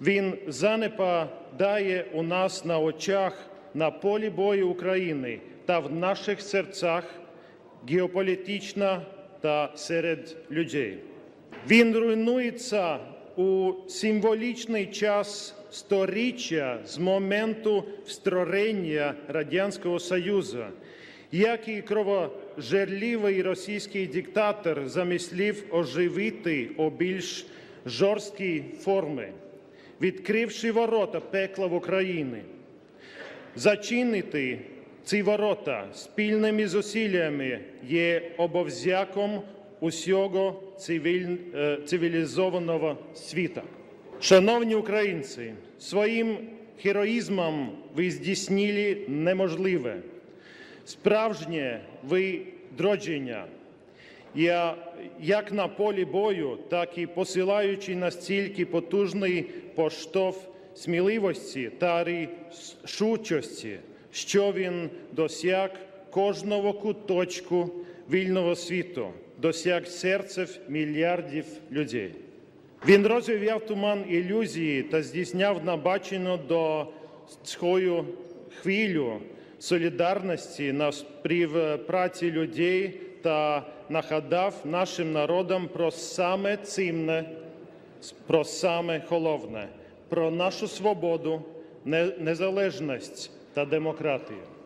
Він 0.00 0.38
занепадає 0.46 2.06
у 2.12 2.22
нас 2.22 2.64
на 2.64 2.78
очах 2.78 3.50
на 3.74 3.90
полі 3.90 4.30
бою 4.30 4.68
України 4.68 5.40
та 5.66 5.78
в 5.78 5.92
наших 5.92 6.40
серцях 6.40 7.04
геополітично 7.88 9.02
та 9.40 9.72
серед 9.74 10.36
людей. 10.50 10.98
Він 11.68 11.96
руйнується 11.96 12.98
у 13.38 13.74
символічний 13.88 14.86
час 14.86 15.54
сторіччя 15.70 16.78
з 16.86 16.98
моменту 16.98 17.84
створення 18.06 19.14
Радянського 19.28 19.98
Союзу, 19.98 20.64
як 21.32 21.68
і 21.68 21.82
кровожерливий 21.82 23.42
російський 23.42 24.06
диктатор 24.06 24.88
замислив 24.88 25.64
оживити 25.70 26.70
у 26.76 26.90
більш 26.90 27.46
жорсткій 27.86 28.64
формі, 28.80 29.26
відкривши 30.00 30.72
ворота 30.72 31.20
пекла 31.20 31.66
в 31.66 31.74
Україні. 31.74 32.42
Зачинити 33.56 34.58
ці 35.04 35.22
ворота 35.22 35.86
спільними 35.94 36.68
зусиллями 36.68 37.60
є 37.88 38.30
обов'язком 38.36 39.42
усього 39.80 40.62
е, 40.88 41.78
цивілізованого 41.86 42.96
світа. 43.14 43.62
Шановні 44.20 44.74
українці, 44.74 45.52
своїм 45.78 46.36
героїзмом 46.84 47.72
ви 47.94 48.10
здійснили 48.10 48.96
неможливе. 49.08 49.96
Справжнє 50.84 51.80
видродження, 52.08 53.44
Я- 54.34 54.74
як 55.22 55.52
на 55.52 55.68
полі 55.68 56.04
бою, 56.04 56.58
так 56.68 56.98
і 56.98 57.06
посилаючи 57.06 57.96
настільки 57.96 58.66
потужний 58.66 59.42
поштовх 59.74 60.38
сміливості 60.74 61.70
та 61.78 62.04
рішучості, 62.04 63.78
що 64.12 64.52
він 64.52 64.90
досяг 65.12 65.70
кожного 66.10 66.72
куточку 66.72 67.70
вільного 68.10 68.56
світу, 68.56 69.08
досяг 69.38 69.86
серців 69.86 70.58
мільярдів 70.68 71.44
людей. 71.72 72.14
Він 72.86 73.06
розвівав 73.06 73.66
туман 73.66 74.04
ілюзії 74.08 74.82
та 74.82 75.02
здійсняв 75.02 75.64
набачену 75.64 76.36
до 76.36 76.86
свою 77.44 78.04
хвилю 78.60 79.20
солідарності 79.58 80.72
на 80.72 80.92
співпраці 80.92 82.30
людей 82.30 83.00
та 83.22 83.66
нагадав 83.88 84.54
нашим 84.64 85.12
народам 85.12 85.68
про 85.68 85.90
саме 85.90 86.56
цінне, 86.56 87.24
про 88.26 88.44
саме 88.44 89.02
головне, 89.08 89.68
про 90.08 90.30
нашу 90.30 90.68
свободу, 90.68 91.42
незалежність 92.18 93.30
та 93.54 93.64
демократію. 93.64 94.57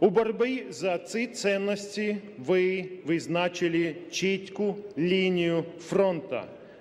У 0.00 0.10
боротьбі 0.10 0.64
за 0.70 0.98
ці 0.98 1.26
цінності 1.26 2.16
ви 2.38 2.84
визначили 3.04 3.94
чітку 4.10 4.76
лінію 4.98 5.64
фронту, 5.80 6.40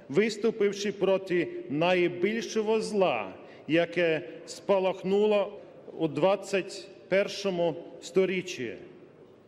виступивши 0.10 0.92
проти 0.92 1.48
найбільшого 1.70 2.82
зла, 2.82 3.34
яке 3.68 4.22
спалахнуло 4.46 5.60
у 5.98 6.08
21 6.08 7.74
сторіччі 8.02 8.74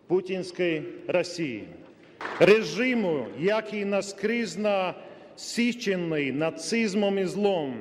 путінської 0.08 0.84
Росії. 1.08 1.64
Режиму, 2.40 3.26
який 3.40 3.86
наскрізь 3.86 4.58
насичений 4.58 6.32
нацизмом 6.32 7.20
і 7.20 7.26
злом, 7.26 7.74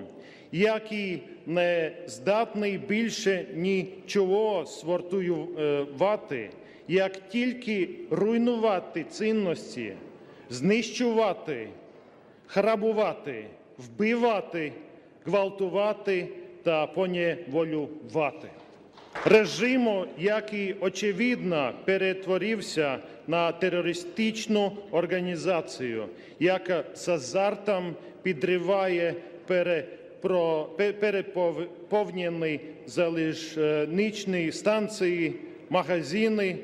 який 0.52 1.22
не 1.46 1.92
здатний 2.06 2.78
більше 2.78 3.46
нічого 3.54 4.66
свартуювати, 4.66 6.50
як 6.88 7.28
тільки 7.28 7.88
руйнувати 8.10 9.04
цінності, 9.04 9.92
знищувати, 10.50 11.68
грабувати, 12.48 13.44
вбивати, 13.78 14.72
гвалтувати 15.24 16.28
та 16.62 16.86
поневолювати. 16.86 18.48
Режиму, 19.24 20.06
який 20.18 20.76
очевидно 20.80 21.72
перетворився 21.84 22.98
на 23.26 23.52
терористичну 23.52 24.72
організацію, 24.90 26.06
яка 26.40 26.84
з 26.94 27.08
азартом 27.08 27.94
підриває 28.22 29.14
пере, 29.46 29.84
переповнені 31.00 32.60
залізничні 32.86 34.52
станції, 34.52 35.34
магазини, 35.70 36.56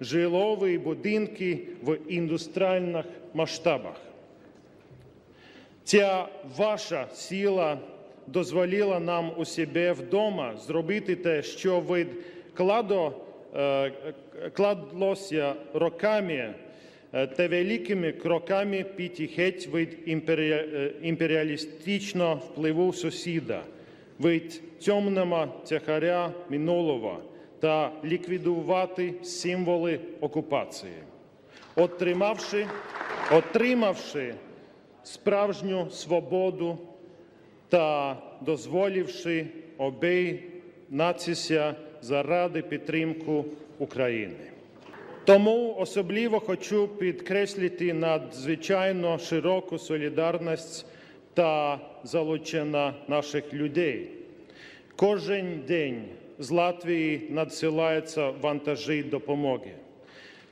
жилові 0.00 0.78
будинки 0.78 1.58
в 1.82 1.98
індустріальних 2.08 3.06
масштабах. 3.34 3.96
Ця 5.84 6.28
ваша 6.56 7.06
сила 7.14 7.78
дозволила 8.26 9.00
нам 9.00 9.32
у 9.36 9.44
себе 9.44 9.92
вдома 9.92 10.56
зробити 10.56 11.16
те, 11.16 11.42
що 11.42 11.80
відкладо, 11.80 13.12
е, 13.56 13.92
кладлося 14.52 15.54
роками 15.74 16.34
е, 16.34 16.54
та 17.14 17.48
великими 17.48 18.12
кроками 18.12 18.84
піти 18.96 19.30
геть 19.36 19.68
від 19.74 19.98
е, 20.28 20.92
імперіалістичного 21.02 22.34
впливу 22.34 22.92
сусіда, 22.92 23.62
від 24.20 24.62
темного 24.84 25.46
тягаря 25.68 26.32
минулого 26.50 27.18
та 27.60 27.92
ліквідувати 28.04 29.14
символи 29.22 30.00
окупації. 30.20 30.92
Отримавши, 31.76 32.66
отримавши 33.32 34.34
справжню 35.02 35.90
свободу 35.90 36.78
та 37.68 38.16
дозволивши 38.40 39.46
об'єднатися 39.78 41.74
заради 42.02 42.62
підтримки 42.62 43.44
України. 43.78 44.53
Тому 45.24 45.76
особливо 45.78 46.40
хочу 46.40 46.88
підкреслити 46.88 47.94
надзвичайно 47.94 49.18
широку 49.18 49.78
солідарність 49.78 50.86
та 51.34 51.80
залучення 52.04 52.94
наших 53.08 53.54
людей. 53.54 54.08
Кожен 54.96 55.62
день 55.68 56.04
з 56.38 56.50
Латвії 56.50 57.26
надсилаються 57.30 58.30
вантажі 58.30 59.02
допомоги. 59.02 59.70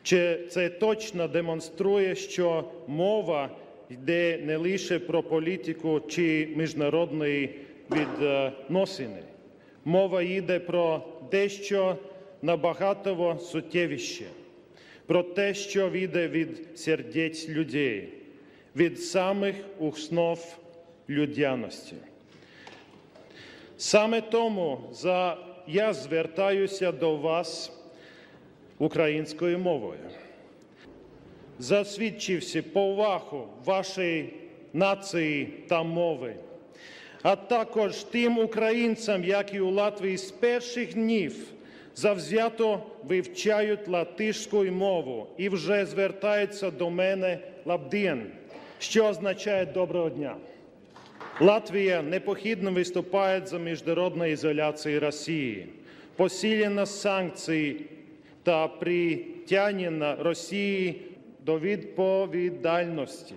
Чи 0.03 0.39
це 0.51 0.69
точно 0.69 1.29
демонструє, 1.29 2.15
що 2.15 2.65
мова 2.87 3.51
йде 3.91 4.41
не 4.43 4.57
лише 4.57 4.99
про 4.99 5.23
політику 5.23 6.01
чи 6.09 6.49
міжнародні 6.57 7.51
відносини? 7.91 9.23
Мова 9.85 10.23
йде 10.23 10.59
про 10.59 11.03
дещо 11.31 11.97
набагато 12.43 13.39
суттєвіше, 13.41 14.25
про 15.13 15.23
те, 15.23 15.55
що 15.55 15.89
йде 15.95 16.29
від 16.29 16.79
сердець 16.79 17.49
людей, 17.49 18.09
від 18.77 19.03
самих 19.03 19.55
основ 19.81 20.59
людяності. 21.09 21.97
Саме 23.77 24.21
тому 24.21 24.81
за 24.93 25.39
я 25.67 25.93
звертаюся 25.93 26.93
до 26.93 27.17
вас 27.17 27.73
українською 28.79 29.59
мовою. 29.59 30.11
Засвідчивши 31.59 32.63
повагу 32.63 33.49
вашої 33.65 34.33
нації 34.73 35.47
та 35.69 35.83
мови, 35.83 36.35
а 37.23 37.37
також 37.37 38.05
тим 38.05 38.39
українцям, 38.39 39.25
які 39.25 39.61
у 39.61 39.71
Латвії 39.71 40.17
з 40.17 40.31
перших 40.31 40.95
днів 40.95 41.37
завзято 41.95 42.83
вивчають 43.05 43.89
латишську 43.89 44.65
мову 44.65 45.27
і 45.37 45.49
вже 45.49 45.87
звертаються 45.87 46.71
до 46.71 46.91
мене 46.91 47.39
лабдін, 47.65 48.23
що 48.79 49.05
означає 49.07 49.67
доброго 49.67 50.11
дня. 50.11 50.37
Латвія 51.41 52.03
непохідно 52.03 52.71
виступає 52.73 53.43
за 53.47 53.59
міжнародну 53.59 54.27
ізоляцію 54.27 55.01
Росії, 55.01 55.67
посилення 56.17 56.87
санкцій 56.87 57.77
та 58.43 58.69
притягнення 58.69 60.17
Росії 60.21 61.03
до 61.45 61.59
відповідальності. 61.59 63.35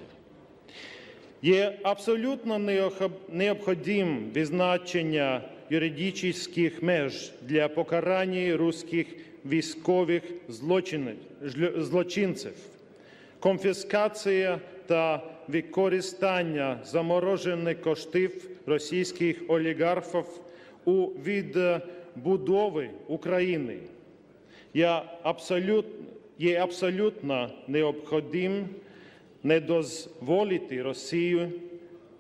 Є 1.42 1.78
абсолютно 1.84 2.56
необх- 2.56 3.10
необхідним 3.30 4.32
визначення 4.36 5.42
юридичних 5.70 6.84
меж 6.84 7.32
для 7.42 7.68
покарання 7.68 8.58
руських 8.58 9.08
військових 9.46 10.24
злочинців. 11.78 12.54
Конфіскація 13.40 14.60
та 14.88 15.24
використання 15.48 16.80
заморожених 16.86 17.82
коштів 17.82 18.50
російських 18.66 19.42
олігархів 19.48 20.26
у 20.86 21.06
відбудові 21.06 22.90
України 23.08 23.78
є 24.74 25.02
абсолютно 26.60 27.50
необхідним 27.68 28.70
не 29.44 29.60
дозволити 29.60 30.82
Росію 30.82 31.52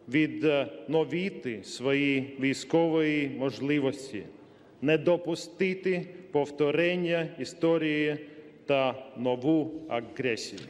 відновити 0.09 1.63
свої 1.63 2.37
військові 2.39 3.31
можливості, 3.37 4.23
не 4.81 4.97
допустити 4.97 6.07
повторення 6.31 7.27
історії 7.39 8.17
та 8.65 8.95
нову 9.17 9.71
агресію. 9.89 10.61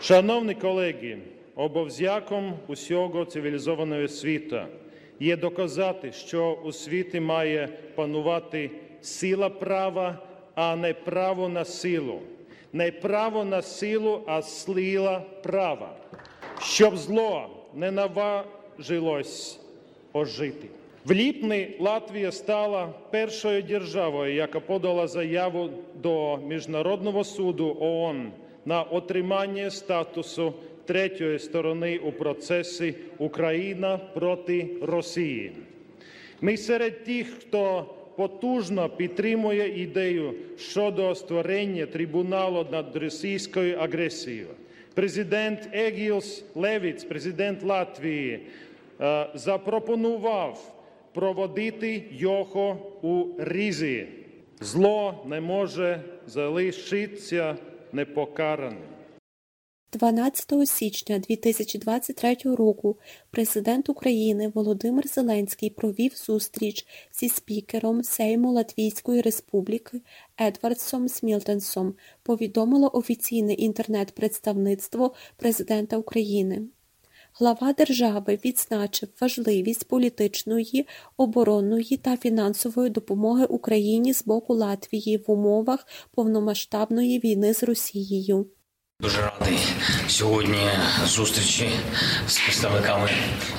Шановні 0.00 0.54
колеги, 0.54 1.18
обов'язком 1.54 2.54
усього 2.66 3.24
цивілізованого 3.24 4.08
світу 4.08 4.60
є 5.20 5.36
доказати, 5.36 6.12
що 6.12 6.58
у 6.64 6.72
світі 6.72 7.20
має 7.20 7.68
панувати 7.94 8.70
сила 9.00 9.50
права, 9.50 10.18
а 10.54 10.76
не 10.76 10.94
право 10.94 11.48
на 11.48 11.64
силу. 11.64 12.20
не 12.72 12.90
право 12.90 13.44
на 13.44 13.62
силу, 13.62 14.22
а 14.26 14.42
сила 14.42 15.22
права, 15.42 15.96
щоб 16.60 16.96
зло 16.96 17.63
не 17.76 17.90
наважилось 17.90 19.60
ожити. 20.12 20.68
В 21.04 21.12
ліпні 21.12 21.68
Латвія 21.80 22.32
стала 22.32 22.88
першою 23.10 23.62
державою, 23.62 24.34
яка 24.34 24.60
подала 24.60 25.06
заяву 25.06 25.70
до 26.02 26.36
Міжнародного 26.36 27.24
суду 27.24 27.76
ООН 27.80 28.32
на 28.64 28.82
отримання 28.82 29.70
статусу 29.70 30.54
третьої 30.84 31.38
сторони 31.38 31.98
у 31.98 32.12
процесі 32.12 32.94
Україна 33.18 33.98
проти 34.14 34.68
Росії. 34.82 35.52
Ми 36.40 36.56
серед 36.56 37.04
тих, 37.04 37.26
хто 37.40 37.86
потужно 38.16 38.88
підтримує 38.88 39.82
ідею 39.82 40.34
щодо 40.58 41.14
створення 41.14 41.86
трибуналу 41.86 42.66
над 42.72 42.96
російською 42.96 43.76
агресією. 43.78 44.46
Президент 44.94 45.68
Егілс 45.72 46.44
Левіц, 46.54 47.04
президент 47.04 47.62
Латвії, 47.62 48.46
е, 49.00 49.26
запропонував 49.34 50.74
проводити 51.14 52.04
його 52.10 52.92
у 53.02 53.26
Різі. 53.38 54.06
Зло 54.60 55.24
не 55.26 55.40
може 55.40 56.00
залишитися 56.26 57.56
непокараним. 57.92 58.93
12 59.94 60.68
січня 60.68 61.18
2023 61.18 62.36
року 62.44 62.96
президент 63.30 63.88
України 63.88 64.52
Володимир 64.54 65.08
Зеленський 65.08 65.70
провів 65.70 66.12
зустріч 66.16 66.86
зі 67.12 67.28
спікером 67.28 68.04
Сейму 68.04 68.52
Латвійської 68.52 69.20
Республіки 69.20 70.00
Едвардсом 70.40 71.08
Смілтенсом, 71.08 71.94
повідомило 72.22 72.90
офіційне 72.94 73.52
інтернет-представництво 73.52 75.14
президента 75.36 75.96
України. 75.96 76.62
Глава 77.34 77.72
держави 77.72 78.38
відзначив 78.44 79.08
важливість 79.20 79.88
політичної, 79.88 80.86
оборонної 81.16 81.96
та 81.96 82.16
фінансової 82.16 82.90
допомоги 82.90 83.44
Україні 83.44 84.14
з 84.14 84.24
боку 84.24 84.54
Латвії 84.54 85.16
в 85.16 85.30
умовах 85.30 85.86
повномасштабної 86.14 87.18
війни 87.18 87.54
з 87.54 87.62
Росією. 87.62 88.46
Дуже 89.04 89.20
радий 89.20 89.58
сьогодні 90.08 90.68
зустрічі 91.06 91.70
з 92.28 92.38
представниками 92.38 93.10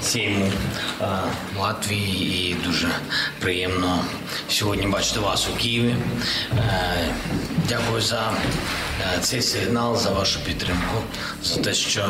Сейму 0.01 0.45
е, 1.01 1.05
Латвії 1.59 2.51
і 2.51 2.53
дуже 2.65 2.87
приємно 3.39 4.03
сьогодні 4.49 4.87
бачити 4.87 5.19
вас 5.19 5.49
у 5.53 5.57
Києві. 5.57 5.95
Е, 6.57 7.13
Дякую 7.69 8.01
за 8.01 8.31
е, 9.01 9.19
цей 9.21 9.41
сигнал, 9.41 9.97
за 9.97 10.11
вашу 10.11 10.39
підтримку, 10.39 10.97
за 11.43 11.61
те, 11.61 11.73
що 11.73 12.09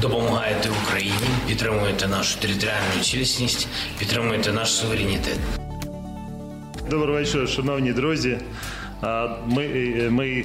допомагаєте 0.00 0.70
Україні, 0.84 1.28
підтримуєте 1.48 2.08
нашу 2.08 2.38
територіальну 2.38 3.02
цілісність, 3.02 3.68
підтримуєте 3.98 4.52
наш 4.52 4.72
суверенітет. 4.72 5.38
Добрий 6.90 7.14
вечір, 7.14 7.48
шановні 7.48 7.92
друзі. 7.92 8.38
Ми, 9.46 9.68
ми 10.10 10.44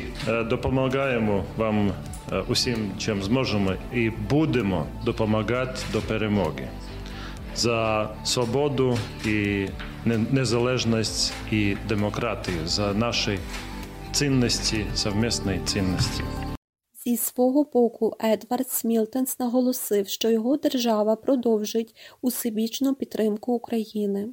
допомагаємо 0.50 1.46
вам 1.58 1.92
усім, 2.48 2.92
чим 2.98 3.24
зможемо, 3.24 3.74
і 3.94 4.10
будемо 4.10 4.86
допомагати 5.06 5.82
до 5.94 6.02
перемоги 6.02 6.68
за 7.56 8.10
свободу 8.24 8.98
і 9.26 9.68
незалежність 10.06 11.34
і 11.52 11.76
демократію, 11.90 12.68
за 12.68 12.94
наші 12.94 13.40
цінності, 14.12 14.86
совмісні 14.96 15.60
цінності. 15.66 16.24
Зі 17.06 17.18
свого 17.18 17.64
боку 17.64 18.14
Едвард 18.24 18.70
Смілтенс 18.70 19.40
наголосив, 19.40 20.08
що 20.08 20.30
його 20.30 20.58
держава 20.58 21.16
продовжить 21.16 21.96
усебічну 22.22 22.96
підтримку 22.96 23.54
України. 23.54 24.28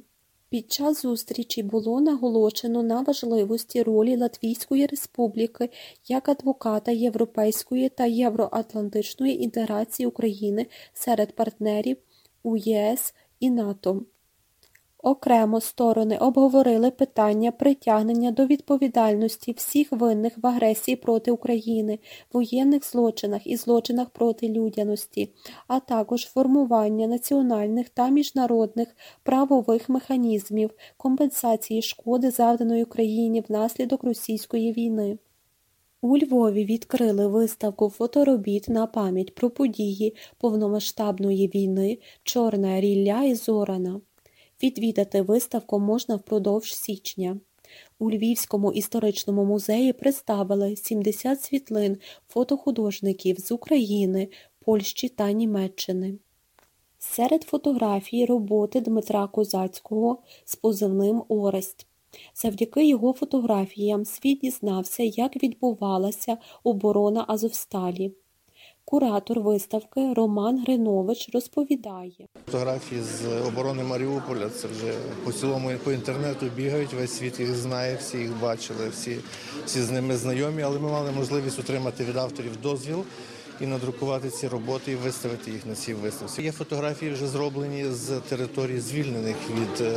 Під 0.49 0.71
час 0.71 1.01
зустрічі 1.01 1.63
було 1.63 2.01
наголошено 2.01 2.83
на 2.83 3.01
важливості 3.01 3.83
ролі 3.83 4.17
Латвійської 4.17 4.85
республіки 4.85 5.69
як 6.07 6.29
адвоката 6.29 6.91
європейської 6.91 7.89
та 7.89 8.05
євроатлантичної 8.05 9.43
інтеграції 9.43 10.07
України 10.07 10.65
серед 10.93 11.35
партнерів 11.35 11.97
у 12.43 12.57
ЄС 12.57 13.13
і 13.39 13.49
НАТО. 13.49 14.01
Окремо 15.07 15.61
сторони 15.61 16.17
обговорили 16.17 16.91
питання 16.91 17.51
притягнення 17.51 18.31
до 18.31 18.45
відповідальності 18.45 19.51
всіх 19.51 19.91
винних 19.91 20.37
в 20.37 20.47
агресії 20.47 20.95
проти 20.95 21.31
України, 21.31 21.99
воєнних 22.33 22.85
злочинах 22.85 23.47
і 23.47 23.55
злочинах 23.55 24.09
проти 24.09 24.49
людяності, 24.49 25.33
а 25.67 25.79
також 25.79 26.25
формування 26.25 27.07
національних 27.07 27.89
та 27.89 28.09
міжнародних 28.09 28.95
правових 29.23 29.89
механізмів 29.89 30.69
компенсації 30.97 31.81
шкоди, 31.81 32.31
завданої 32.31 32.83
Україні 32.83 33.43
внаслідок 33.49 34.03
російської 34.03 34.73
війни. 34.73 35.17
У 36.01 36.17
Львові 36.17 36.65
відкрили 36.65 37.27
виставку 37.27 37.89
фоторобіт 37.89 38.69
на 38.69 38.87
пам'ять 38.87 39.35
про 39.35 39.49
події 39.49 40.15
повномасштабної 40.37 41.47
війни 41.47 41.99
Чорна 42.23 42.81
рілля 42.81 43.23
і 43.23 43.35
Зорана. 43.35 44.01
Відвідати 44.63 45.21
виставку 45.21 45.79
можна 45.79 46.15
впродовж 46.15 46.75
січня. 46.75 47.37
У 47.99 48.11
Львівському 48.11 48.71
історичному 48.71 49.45
музеї 49.45 49.93
представили 49.93 50.75
70 50.75 51.41
світлин 51.41 51.97
фотохудожників 52.29 53.39
з 53.39 53.51
України, 53.51 54.27
Польщі 54.65 55.09
та 55.09 55.31
Німеччини. 55.31 56.13
Серед 56.99 57.43
фотографій 57.43 58.25
роботи 58.25 58.81
Дмитра 58.81 59.27
Козацького 59.27 60.23
з 60.45 60.55
позивним 60.55 61.23
Оресть. 61.27 61.87
Завдяки 62.35 62.87
його 62.87 63.13
фотографіям 63.13 64.05
світ 64.05 64.39
дізнався, 64.39 65.03
як 65.03 65.43
відбувалася 65.43 66.37
оборона 66.63 67.25
Азовсталі. 67.27 68.13
Куратор 68.89 69.39
виставки 69.39 70.13
Роман 70.13 70.59
Гринович 70.59 71.29
розповідає. 71.33 72.27
Фотографії 72.45 73.01
з 73.01 73.47
оборони 73.47 73.83
Маріуполя 73.83 74.49
це 74.49 74.67
вже 74.67 74.93
по 75.25 75.31
цілому 75.31 75.71
по 75.83 75.91
інтернету 75.91 76.45
бігають. 76.55 76.93
Весь 76.93 77.17
світ 77.17 77.39
їх 77.39 77.55
знає, 77.55 77.97
всі 77.99 78.17
їх 78.17 78.41
бачили, 78.41 78.89
всі, 78.89 79.17
всі 79.65 79.81
з 79.81 79.91
ними 79.91 80.17
знайомі. 80.17 80.61
Але 80.61 80.79
ми 80.79 80.91
мали 80.91 81.11
можливість 81.11 81.59
отримати 81.59 82.03
від 82.03 82.17
авторів 82.17 82.61
дозвіл 82.61 83.03
і 83.61 83.65
надрукувати 83.65 84.29
ці 84.29 84.47
роботи 84.47 84.91
і 84.91 84.95
виставити 84.95 85.51
їх 85.51 85.65
на 85.65 85.75
цій 85.75 85.93
виставці. 85.93 86.41
Є 86.41 86.51
фотографії 86.51 87.11
вже 87.11 87.27
зроблені 87.27 87.85
з 87.91 88.19
територій 88.19 88.79
звільнених 88.79 89.35
від. 89.49 89.87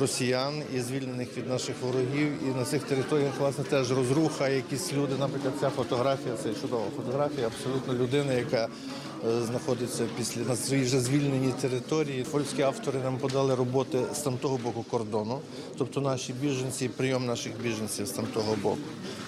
Росіян 0.00 0.62
і 0.76 0.80
звільнених 0.80 1.36
від 1.36 1.48
наших 1.48 1.76
ворогів, 1.82 2.28
і 2.48 2.58
на 2.58 2.64
цих 2.64 2.82
територіях 2.82 3.32
власне 3.40 3.64
теж 3.64 3.90
розруха. 3.90 4.48
Якісь 4.48 4.92
люди, 4.92 5.14
наприклад, 5.18 5.54
ця 5.60 5.70
фотографія 5.70 6.34
це 6.42 6.60
чудова 6.60 6.84
фотографія, 6.96 7.46
абсолютно 7.46 7.94
людина, 7.94 8.32
яка 8.32 8.68
е, 9.28 9.42
знаходиться 9.42 10.04
після 10.16 10.40
на 10.42 10.56
своїй 10.56 10.82
вже 10.82 11.00
звільненій 11.00 11.52
території. 11.60 12.24
Польські 12.30 12.62
автори 12.62 12.98
нам 13.04 13.18
подали 13.18 13.54
роботи 13.54 13.98
з 14.14 14.18
тамтого 14.18 14.58
боку 14.58 14.84
кордону, 14.90 15.40
тобто 15.78 16.00
наші 16.00 16.32
біженці, 16.32 16.88
прийом 16.88 17.26
наших 17.26 17.52
біженців 17.62 18.06
з 18.06 18.10
тамтого 18.10 18.56
боку 18.62 18.78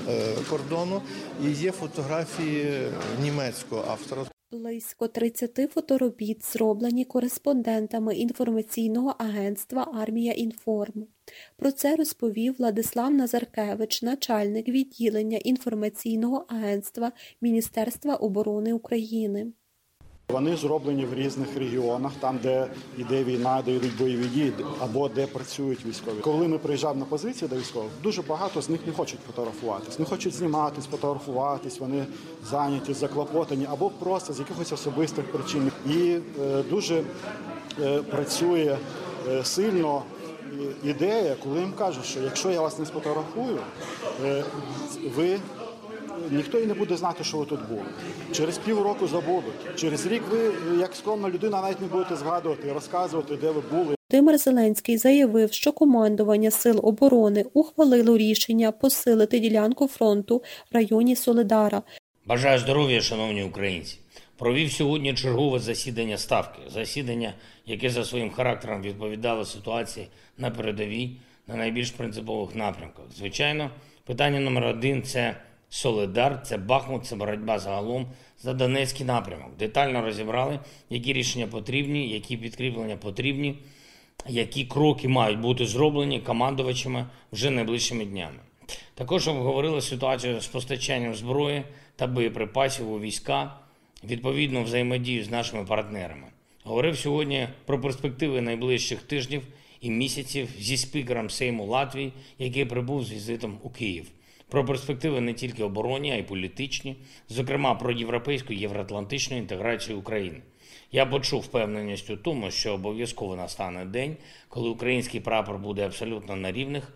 е, 0.09 0.35
кордону. 0.51 1.03
І 1.45 1.51
є 1.51 1.73
фотографії 1.73 2.89
німецького 3.23 3.85
автора. 3.91 4.34
Близько 4.55 5.09
30 5.09 5.71
фоторобіт 5.71 6.45
зроблені 6.45 7.05
кореспондентами 7.05 8.15
інформаційного 8.15 9.15
агентства 9.19 9.89
Армія 9.95 10.33
Інформ. 10.33 11.07
Про 11.57 11.73
це 11.73 11.97
розповів 11.97 12.55
Владислав 12.59 13.15
Назаркевич, 13.15 14.03
начальник 14.03 14.69
відділення 14.69 15.39
інформаційного 15.39 16.45
агентства 16.49 17.13
Міністерства 17.41 18.15
оборони 18.15 18.73
України. 18.73 19.53
Вони 20.29 20.57
зроблені 20.57 21.07
в 21.07 21.15
різних 21.15 21.57
регіонах, 21.57 22.13
там, 22.21 22.39
де 22.43 22.67
йде 22.99 23.25
війна, 23.25 23.63
де 23.65 23.73
йдуть 23.73 23.99
бойові 23.99 24.25
дії, 24.25 24.53
або 24.81 25.09
де 25.09 25.27
працюють 25.27 25.87
військові. 25.87 26.15
Коли 26.21 26.49
ми 26.49 26.59
приїжджаємо 26.59 27.01
на 27.01 27.07
позиції 27.07 27.49
до 27.49 27.57
військових, 27.57 27.91
дуже 28.03 28.23
багато 28.23 28.63
з 28.63 28.69
них 28.69 28.81
не 28.87 28.93
хочуть 28.93 29.21
фотографуватись, 29.27 29.99
не 29.99 30.05
хочуть 30.05 30.35
зніматись, 30.35 30.87
фотографуватись. 30.87 31.81
Вони 31.81 32.07
зайняті, 32.51 32.95
заклопотані 32.95 33.67
або 33.71 33.91
просто 33.91 34.33
з 34.33 34.39
якихось 34.39 34.73
особистих 34.73 35.33
причин. 35.33 35.73
І 35.87 36.19
е, 36.43 36.63
дуже 36.71 37.03
е, 37.81 38.03
працює 38.03 38.79
е, 39.29 39.45
сильно 39.45 40.03
ідея, 40.85 41.37
коли 41.43 41.61
їм 41.61 41.73
кажуть, 41.73 42.05
що 42.05 42.21
якщо 42.21 42.51
я 42.51 42.61
вас 42.61 42.79
не 42.79 42.87
сфотографую, 42.87 43.59
е, 44.25 44.45
ви 45.17 45.39
ніхто 46.31 46.59
і 46.59 46.67
не 46.67 46.75
буде 46.75 46.97
знати, 46.97 47.25
що 47.25 47.37
ви 47.37 47.45
тут 47.45 47.69
були. 47.69 47.83
Через 48.33 48.59
півроку 48.59 49.07
забудуть. 49.07 49.77
Через 49.77 50.07
рік 50.07 50.23
ви, 50.31 50.53
як 50.79 50.95
скромна 50.95 51.29
людина, 51.29 51.63
навіть 51.63 51.81
не 51.81 51.87
будете 51.87 52.17
згадувати 52.17 52.69
і 52.69 52.73
розказувати, 52.73 53.37
де 53.37 53.51
ви 53.51 53.63
були. 53.71 53.95
Володимир 54.11 54.39
Зеленський 54.39 54.99
заявив, 54.99 55.53
що 55.53 55.73
командування 55.73 56.51
Сил 56.51 56.81
оборони 56.83 57.45
ухвалило 57.53 58.19
рішення 58.19 58.73
посилити 58.73 59.39
ділянку 59.39 59.87
фронту 59.87 60.43
в 60.73 60.75
районі 60.75 61.17
Соледара. 61.17 61.83
Бажаю 62.27 62.59
здоров'я, 62.59 63.01
шановні 63.01 63.45
українці. 63.45 63.99
Провів 64.37 64.73
сьогодні 64.73 65.15
чергове 65.15 65.59
засідання 65.59 66.19
ставки, 66.19 66.59
засідання, 66.75 67.35
яке 67.67 67.91
за 67.91 68.05
своїм 68.05 68.31
характером 68.31 68.83
відповідало 68.83 69.45
ситуації 69.45 70.09
на 70.39 70.51
передовій 70.51 71.17
на 71.47 71.57
найбільш 71.57 71.91
принципових 71.91 72.55
напрямках. 72.55 73.05
Звичайно, 73.17 73.71
питання 74.05 74.41
номер 74.41 74.65
один 74.65 75.03
це 75.03 75.37
Соледар, 75.75 76.43
це 76.43 76.57
Бахмут, 76.57 77.07
це 77.07 77.17
боротьба 77.17 77.59
загалом 77.59 78.07
за 78.43 78.55
Донецький 78.55 79.07
напрямок. 79.07 79.57
Детально 79.59 80.03
розібрали, 80.03 80.61
які 80.91 81.13
рішення 81.13 81.47
потрібні, 81.47 82.09
які 82.09 82.37
підкріплення 82.37 82.97
потрібні, 82.97 83.59
які 84.29 84.65
кроки 84.65 85.09
мають 85.09 85.41
бути 85.41 85.67
зроблені 85.67 86.21
командувачами 86.21 87.07
вже 87.33 87.51
найближчими 87.51 88.05
днями. 88.05 88.39
Також 88.95 89.29
обговорили 89.29 89.81
ситуацію 89.81 90.41
з 90.41 90.47
постачанням 90.47 91.15
зброї 91.15 91.63
та 91.97 92.07
боєприпасів 92.07 92.93
у 92.93 93.01
війська, 93.01 93.57
відповідну 94.05 94.63
взаємодію 94.63 95.25
з 95.25 95.31
нашими 95.31 95.65
партнерами. 95.65 96.27
Говорив 96.65 96.99
сьогодні 96.99 97.49
про 97.65 97.81
перспективи 97.81 98.41
найближчих 98.41 99.03
тижнів 99.03 99.43
і 99.81 99.91
місяців 99.91 100.49
зі 100.59 100.77
спікером 100.77 101.31
Сейму 101.31 101.67
Латвії, 101.67 102.13
який 102.39 102.65
прибув 102.65 103.05
з 103.05 103.13
візитом 103.13 103.59
у 103.63 103.71
Київ. 103.71 104.11
Про 104.49 104.65
перспективи 104.65 105.21
не 105.21 105.35
тільки 105.35 105.65
оборонні, 105.65 106.13
а 106.13 106.17
й 106.17 106.23
політичні, 106.23 106.97
зокрема 107.29 107.75
про 107.75 107.93
європейську 107.93 108.53
євроатлантичну 108.53 109.37
інтеграцію 109.37 109.99
України. 109.99 110.41
Я 110.93 111.07
почув 111.07 111.41
впевненість 111.41 112.11
у 112.11 112.17
тому, 112.17 112.51
що 112.51 112.75
обов'язково 112.75 113.37
настане 113.37 113.85
день, 113.85 114.17
коли 114.49 114.69
український 114.69 115.21
прапор 115.21 115.59
буде 115.59 115.87
абсолютно 115.87 116.37
на 116.37 116.53
рівних 116.53 116.93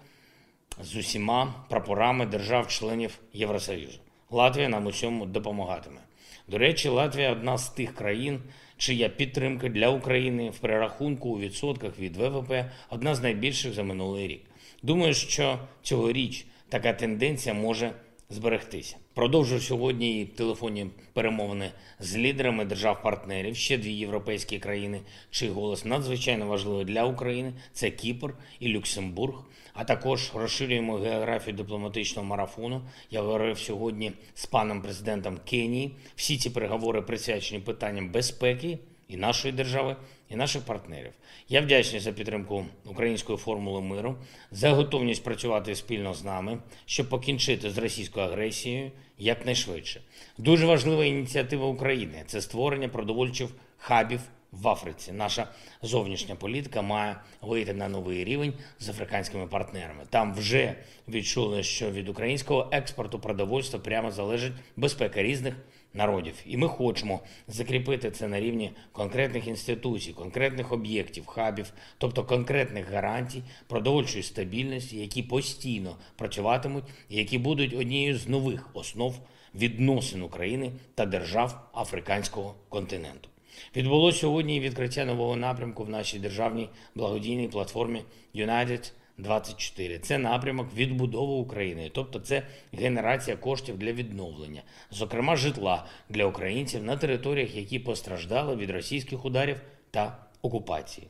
з 0.83 0.97
усіма 0.97 1.55
прапорами 1.69 2.27
держав-членів 2.27 3.19
Євросоюзу. 3.33 3.99
Латвія 4.31 4.69
нам 4.69 4.87
у 4.87 4.93
цьому 4.93 5.27
допомагатиме. 5.27 6.01
До 6.49 6.59
речі, 6.59 6.89
Латвія 6.89 7.33
одна 7.33 7.59
з 7.59 7.71
тих 7.71 7.95
країн, 7.95 8.41
чия 8.77 9.09
підтримка 9.09 9.69
для 9.69 9.89
України 9.89 10.51
в 10.51 10.59
перерахунку 10.59 11.29
у 11.29 11.39
відсотках 11.39 11.99
від 11.99 12.17
ВВП 12.17 12.53
одна 12.91 13.15
з 13.15 13.23
найбільших 13.23 13.73
за 13.73 13.83
минулий 13.83 14.29
рік. 14.29 14.43
Думаю, 14.83 15.15
що 15.15 15.59
цьогоріч 15.83 16.47
така 16.69 16.93
тенденція 16.93 17.55
може 17.55 17.93
зберегтися. 18.31 18.97
Продовжую 19.15 19.61
сьогодні 19.61 20.25
телефонні 20.25 20.87
перемовини 21.13 21.71
з 22.01 22.17
лідерами 22.17 22.65
держав-партнерів, 22.65 23.57
ще 23.57 23.79
дві 23.79 23.93
європейські 23.93 24.59
країни, 24.59 25.01
чий 25.31 25.49
голос 25.49 25.85
надзвичайно 25.85 26.47
важливий 26.47 26.85
для 26.85 27.05
України. 27.05 27.53
Це 27.73 27.91
Кіпр 27.91 28.35
і 28.61 28.69
Люксембург. 28.69 29.35
А 29.75 29.85
також 29.85 30.31
розширюємо 30.35 30.97
географію 30.97 31.57
дипломатичного 31.57 32.29
марафону. 32.29 32.83
Я 33.11 33.23
говорив 33.23 33.59
сьогодні 33.59 34.13
з 34.35 34.47
паном 34.47 34.83
президентом 34.83 35.39
Кенії. 35.45 35.95
Всі 36.17 36.39
ці 36.39 36.51
переговори 36.51 37.03
присвячені 37.03 37.61
питанням 37.61 38.11
безпеки 38.11 38.79
і 39.09 39.17
нашої 39.17 39.55
держави, 39.55 39.97
і 40.31 40.37
наших 40.37 40.63
партнерів. 40.63 41.13
Я 41.49 41.61
вдячний 41.61 42.01
за 42.01 42.13
підтримку 42.13 42.67
української 42.85 43.39
формули 43.39 43.81
миру, 43.81 44.17
за 44.51 44.71
готовність 44.71 45.25
працювати 45.25 45.75
спільно 45.75 46.15
з 46.15 46.25
нами, 46.25 46.59
щоб 46.87 47.09
покінчити 47.09 47.71
з 47.71 47.79
російською 47.79 48.27
агресією 48.27 48.91
якнайшвидше. 49.19 50.01
Дуже 50.39 50.67
важлива 50.67 51.05
ініціатива 51.05 51.67
України 51.67 52.23
це 52.27 52.41
створення 52.41 52.89
продовольчих 52.89 53.49
хабів 53.79 54.21
в 54.53 54.69
Африці. 54.69 55.13
Наша 55.13 55.49
зовнішня 55.83 56.35
політика 56.35 56.83
має 56.83 57.17
вийти 57.43 57.75
на 57.75 57.89
новий 57.89 58.25
рівень 58.25 58.53
з 58.79 58.89
африканськими 58.89 59.47
партнерами. 59.47 60.05
Там 60.11 60.35
вже 60.35 60.75
відчули, 61.09 61.63
що 61.63 61.91
від 61.91 62.09
українського 62.09 62.69
експорту 62.73 63.19
продовольства 63.19 63.79
прямо 63.79 64.11
залежить 64.11 64.53
безпека 64.77 65.23
різних 65.23 65.55
народів. 65.95 66.35
І 66.47 66.57
ми 66.57 66.69
хочемо 66.69 67.21
закріпити 67.49 68.11
це 68.11 68.29
на 68.29 68.41
рівні 68.41 68.71
конкретних 68.93 69.47
інституцій, 69.47 70.13
конкретних 70.13 70.73
об'єктів, 70.73 71.27
хабів, 71.27 71.73
тобто 71.99 72.25
конкретних 72.25 72.91
гарантій 72.91 73.43
продовольчої 73.67 74.23
стабільності, 74.23 74.97
які 74.97 75.23
постійно 75.23 75.97
працюватимуть, 76.17 76.85
і 77.09 77.17
які 77.17 77.39
будуть 77.39 77.75
однією 77.75 78.19
з 78.19 78.29
нових 78.29 78.69
основ 78.75 79.15
відносин 79.55 80.23
України 80.23 80.73
та 80.95 81.07
держав 81.07 81.71
африканського 81.75 82.55
континенту. 82.69 83.29
Відбулося 83.77 84.19
сьогодні 84.19 84.61
відкриття 84.61 85.05
нового 85.05 85.37
напрямку 85.37 85.85
в 85.85 85.91
нашій 85.91 86.19
державній 86.19 86.69
благодійній 86.95 87.49
платформі 87.49 88.03
United 88.35 88.93
24. 89.19 89.99
Це 89.99 90.19
напрямок 90.19 90.75
відбудови 90.75 91.33
України, 91.33 91.91
тобто 91.95 92.21
це 92.21 92.43
генерація 92.73 93.37
коштів 93.37 93.79
для 93.79 93.93
відновлення, 93.93 94.63
зокрема 94.91 95.37
житла 95.37 95.87
для 96.09 96.25
українців 96.25 96.85
на 96.85 96.97
територіях, 96.97 97.57
які 97.57 97.79
постраждали 97.79 98.57
від 98.57 98.71
російських 98.71 99.25
ударів 99.25 99.61
та 99.91 100.17
окупації. 100.43 101.07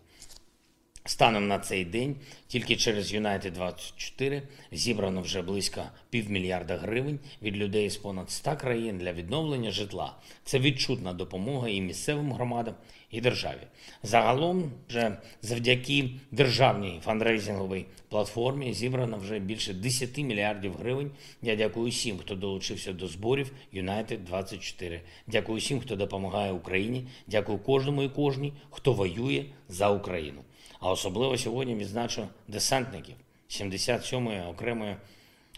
Станом 1.09 1.49
на 1.49 1.59
цей 1.59 1.85
день 1.85 2.17
тільки 2.47 2.77
через 2.77 3.15
United 3.15 3.51
24 3.51 4.43
зібрано 4.73 5.21
вже 5.21 5.43
близько 5.43 5.83
півмільярда 6.11 6.77
гривень 6.77 7.19
від 7.43 7.57
людей 7.57 7.91
з 7.91 7.97
понад 7.97 8.31
100 8.31 8.57
країн 8.57 8.99
для 8.99 9.13
відновлення 9.13 9.71
житла. 9.71 10.17
Це 10.45 10.59
відчутна 10.59 11.13
допомога 11.13 11.69
і 11.69 11.81
місцевим 11.81 12.33
громадам, 12.33 12.75
і 13.11 13.21
державі. 13.21 13.61
Загалом, 14.03 14.73
вже 14.89 15.17
завдяки 15.43 16.11
державній 16.31 17.01
фандрейзинговій 17.05 17.87
платформі 18.09 18.75
зібрано 18.75 19.19
вже 19.19 19.39
більше 19.39 19.75
10 19.75 20.19
мільярдів 20.19 20.75
гривень. 20.77 21.11
Я 21.43 21.57
дякую 21.57 21.91
всім, 21.91 22.19
хто 22.19 22.35
долучився 22.35 22.93
до 22.93 23.09
зборів 23.09 23.53
United 23.75 24.19
24. 24.19 25.01
Дякую 25.27 25.59
всім, 25.59 25.81
хто 25.81 25.97
допомагає 25.97 26.53
Україні. 26.53 27.07
Дякую 27.27 27.59
кожному 27.59 28.03
і 28.03 28.09
кожній, 28.09 28.53
хто 28.71 28.93
воює 28.93 29.45
за 29.69 29.91
Україну. 29.91 30.43
А 30.81 30.91
особливо 30.91 31.39
сьогодні 31.39 31.75
відзначу 31.75 32.29
десантників 32.49 33.15
77-ї 33.51 34.49
окремої 34.49 34.97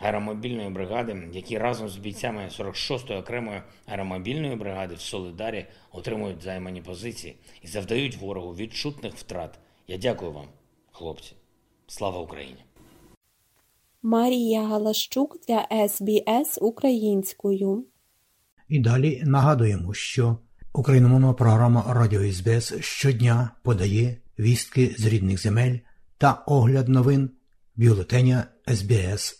аеромобільної 0.00 0.70
бригади, 0.70 1.28
які 1.32 1.58
разом 1.58 1.88
з 1.88 1.96
бійцями 1.96 2.48
46-ї 2.58 3.18
окремої 3.18 3.62
аеромобільної 3.86 4.56
бригади 4.56 4.94
в 4.94 5.00
Солидарі 5.00 5.66
отримують 5.92 6.42
займані 6.42 6.82
позиції 6.82 7.36
і 7.62 7.66
завдають 7.66 8.16
ворогу 8.16 8.54
відчутних 8.54 9.14
втрат. 9.14 9.58
Я 9.88 9.96
дякую 9.96 10.32
вам, 10.32 10.46
хлопці. 10.92 11.32
Слава 11.86 12.20
Україні! 12.20 12.64
Марія 14.02 14.62
Галащук 14.62 15.36
для 15.48 15.88
СБС 15.88 16.58
українською. 16.60 17.84
І 18.68 18.78
далі 18.78 19.22
нагадуємо, 19.24 19.94
що 19.94 20.36
україномовна 20.72 21.32
програма 21.32 21.84
Радіо 21.88 22.32
СБС 22.32 22.74
щодня 22.80 23.50
подає 23.62 24.16
вістки 24.38 24.94
з 24.98 25.06
рідних 25.06 25.42
земель 25.42 25.78
та 26.18 26.32
огляд 26.46 26.88
новин 26.88 27.30
бюлетеня 27.76 28.44
СБС 28.68 29.39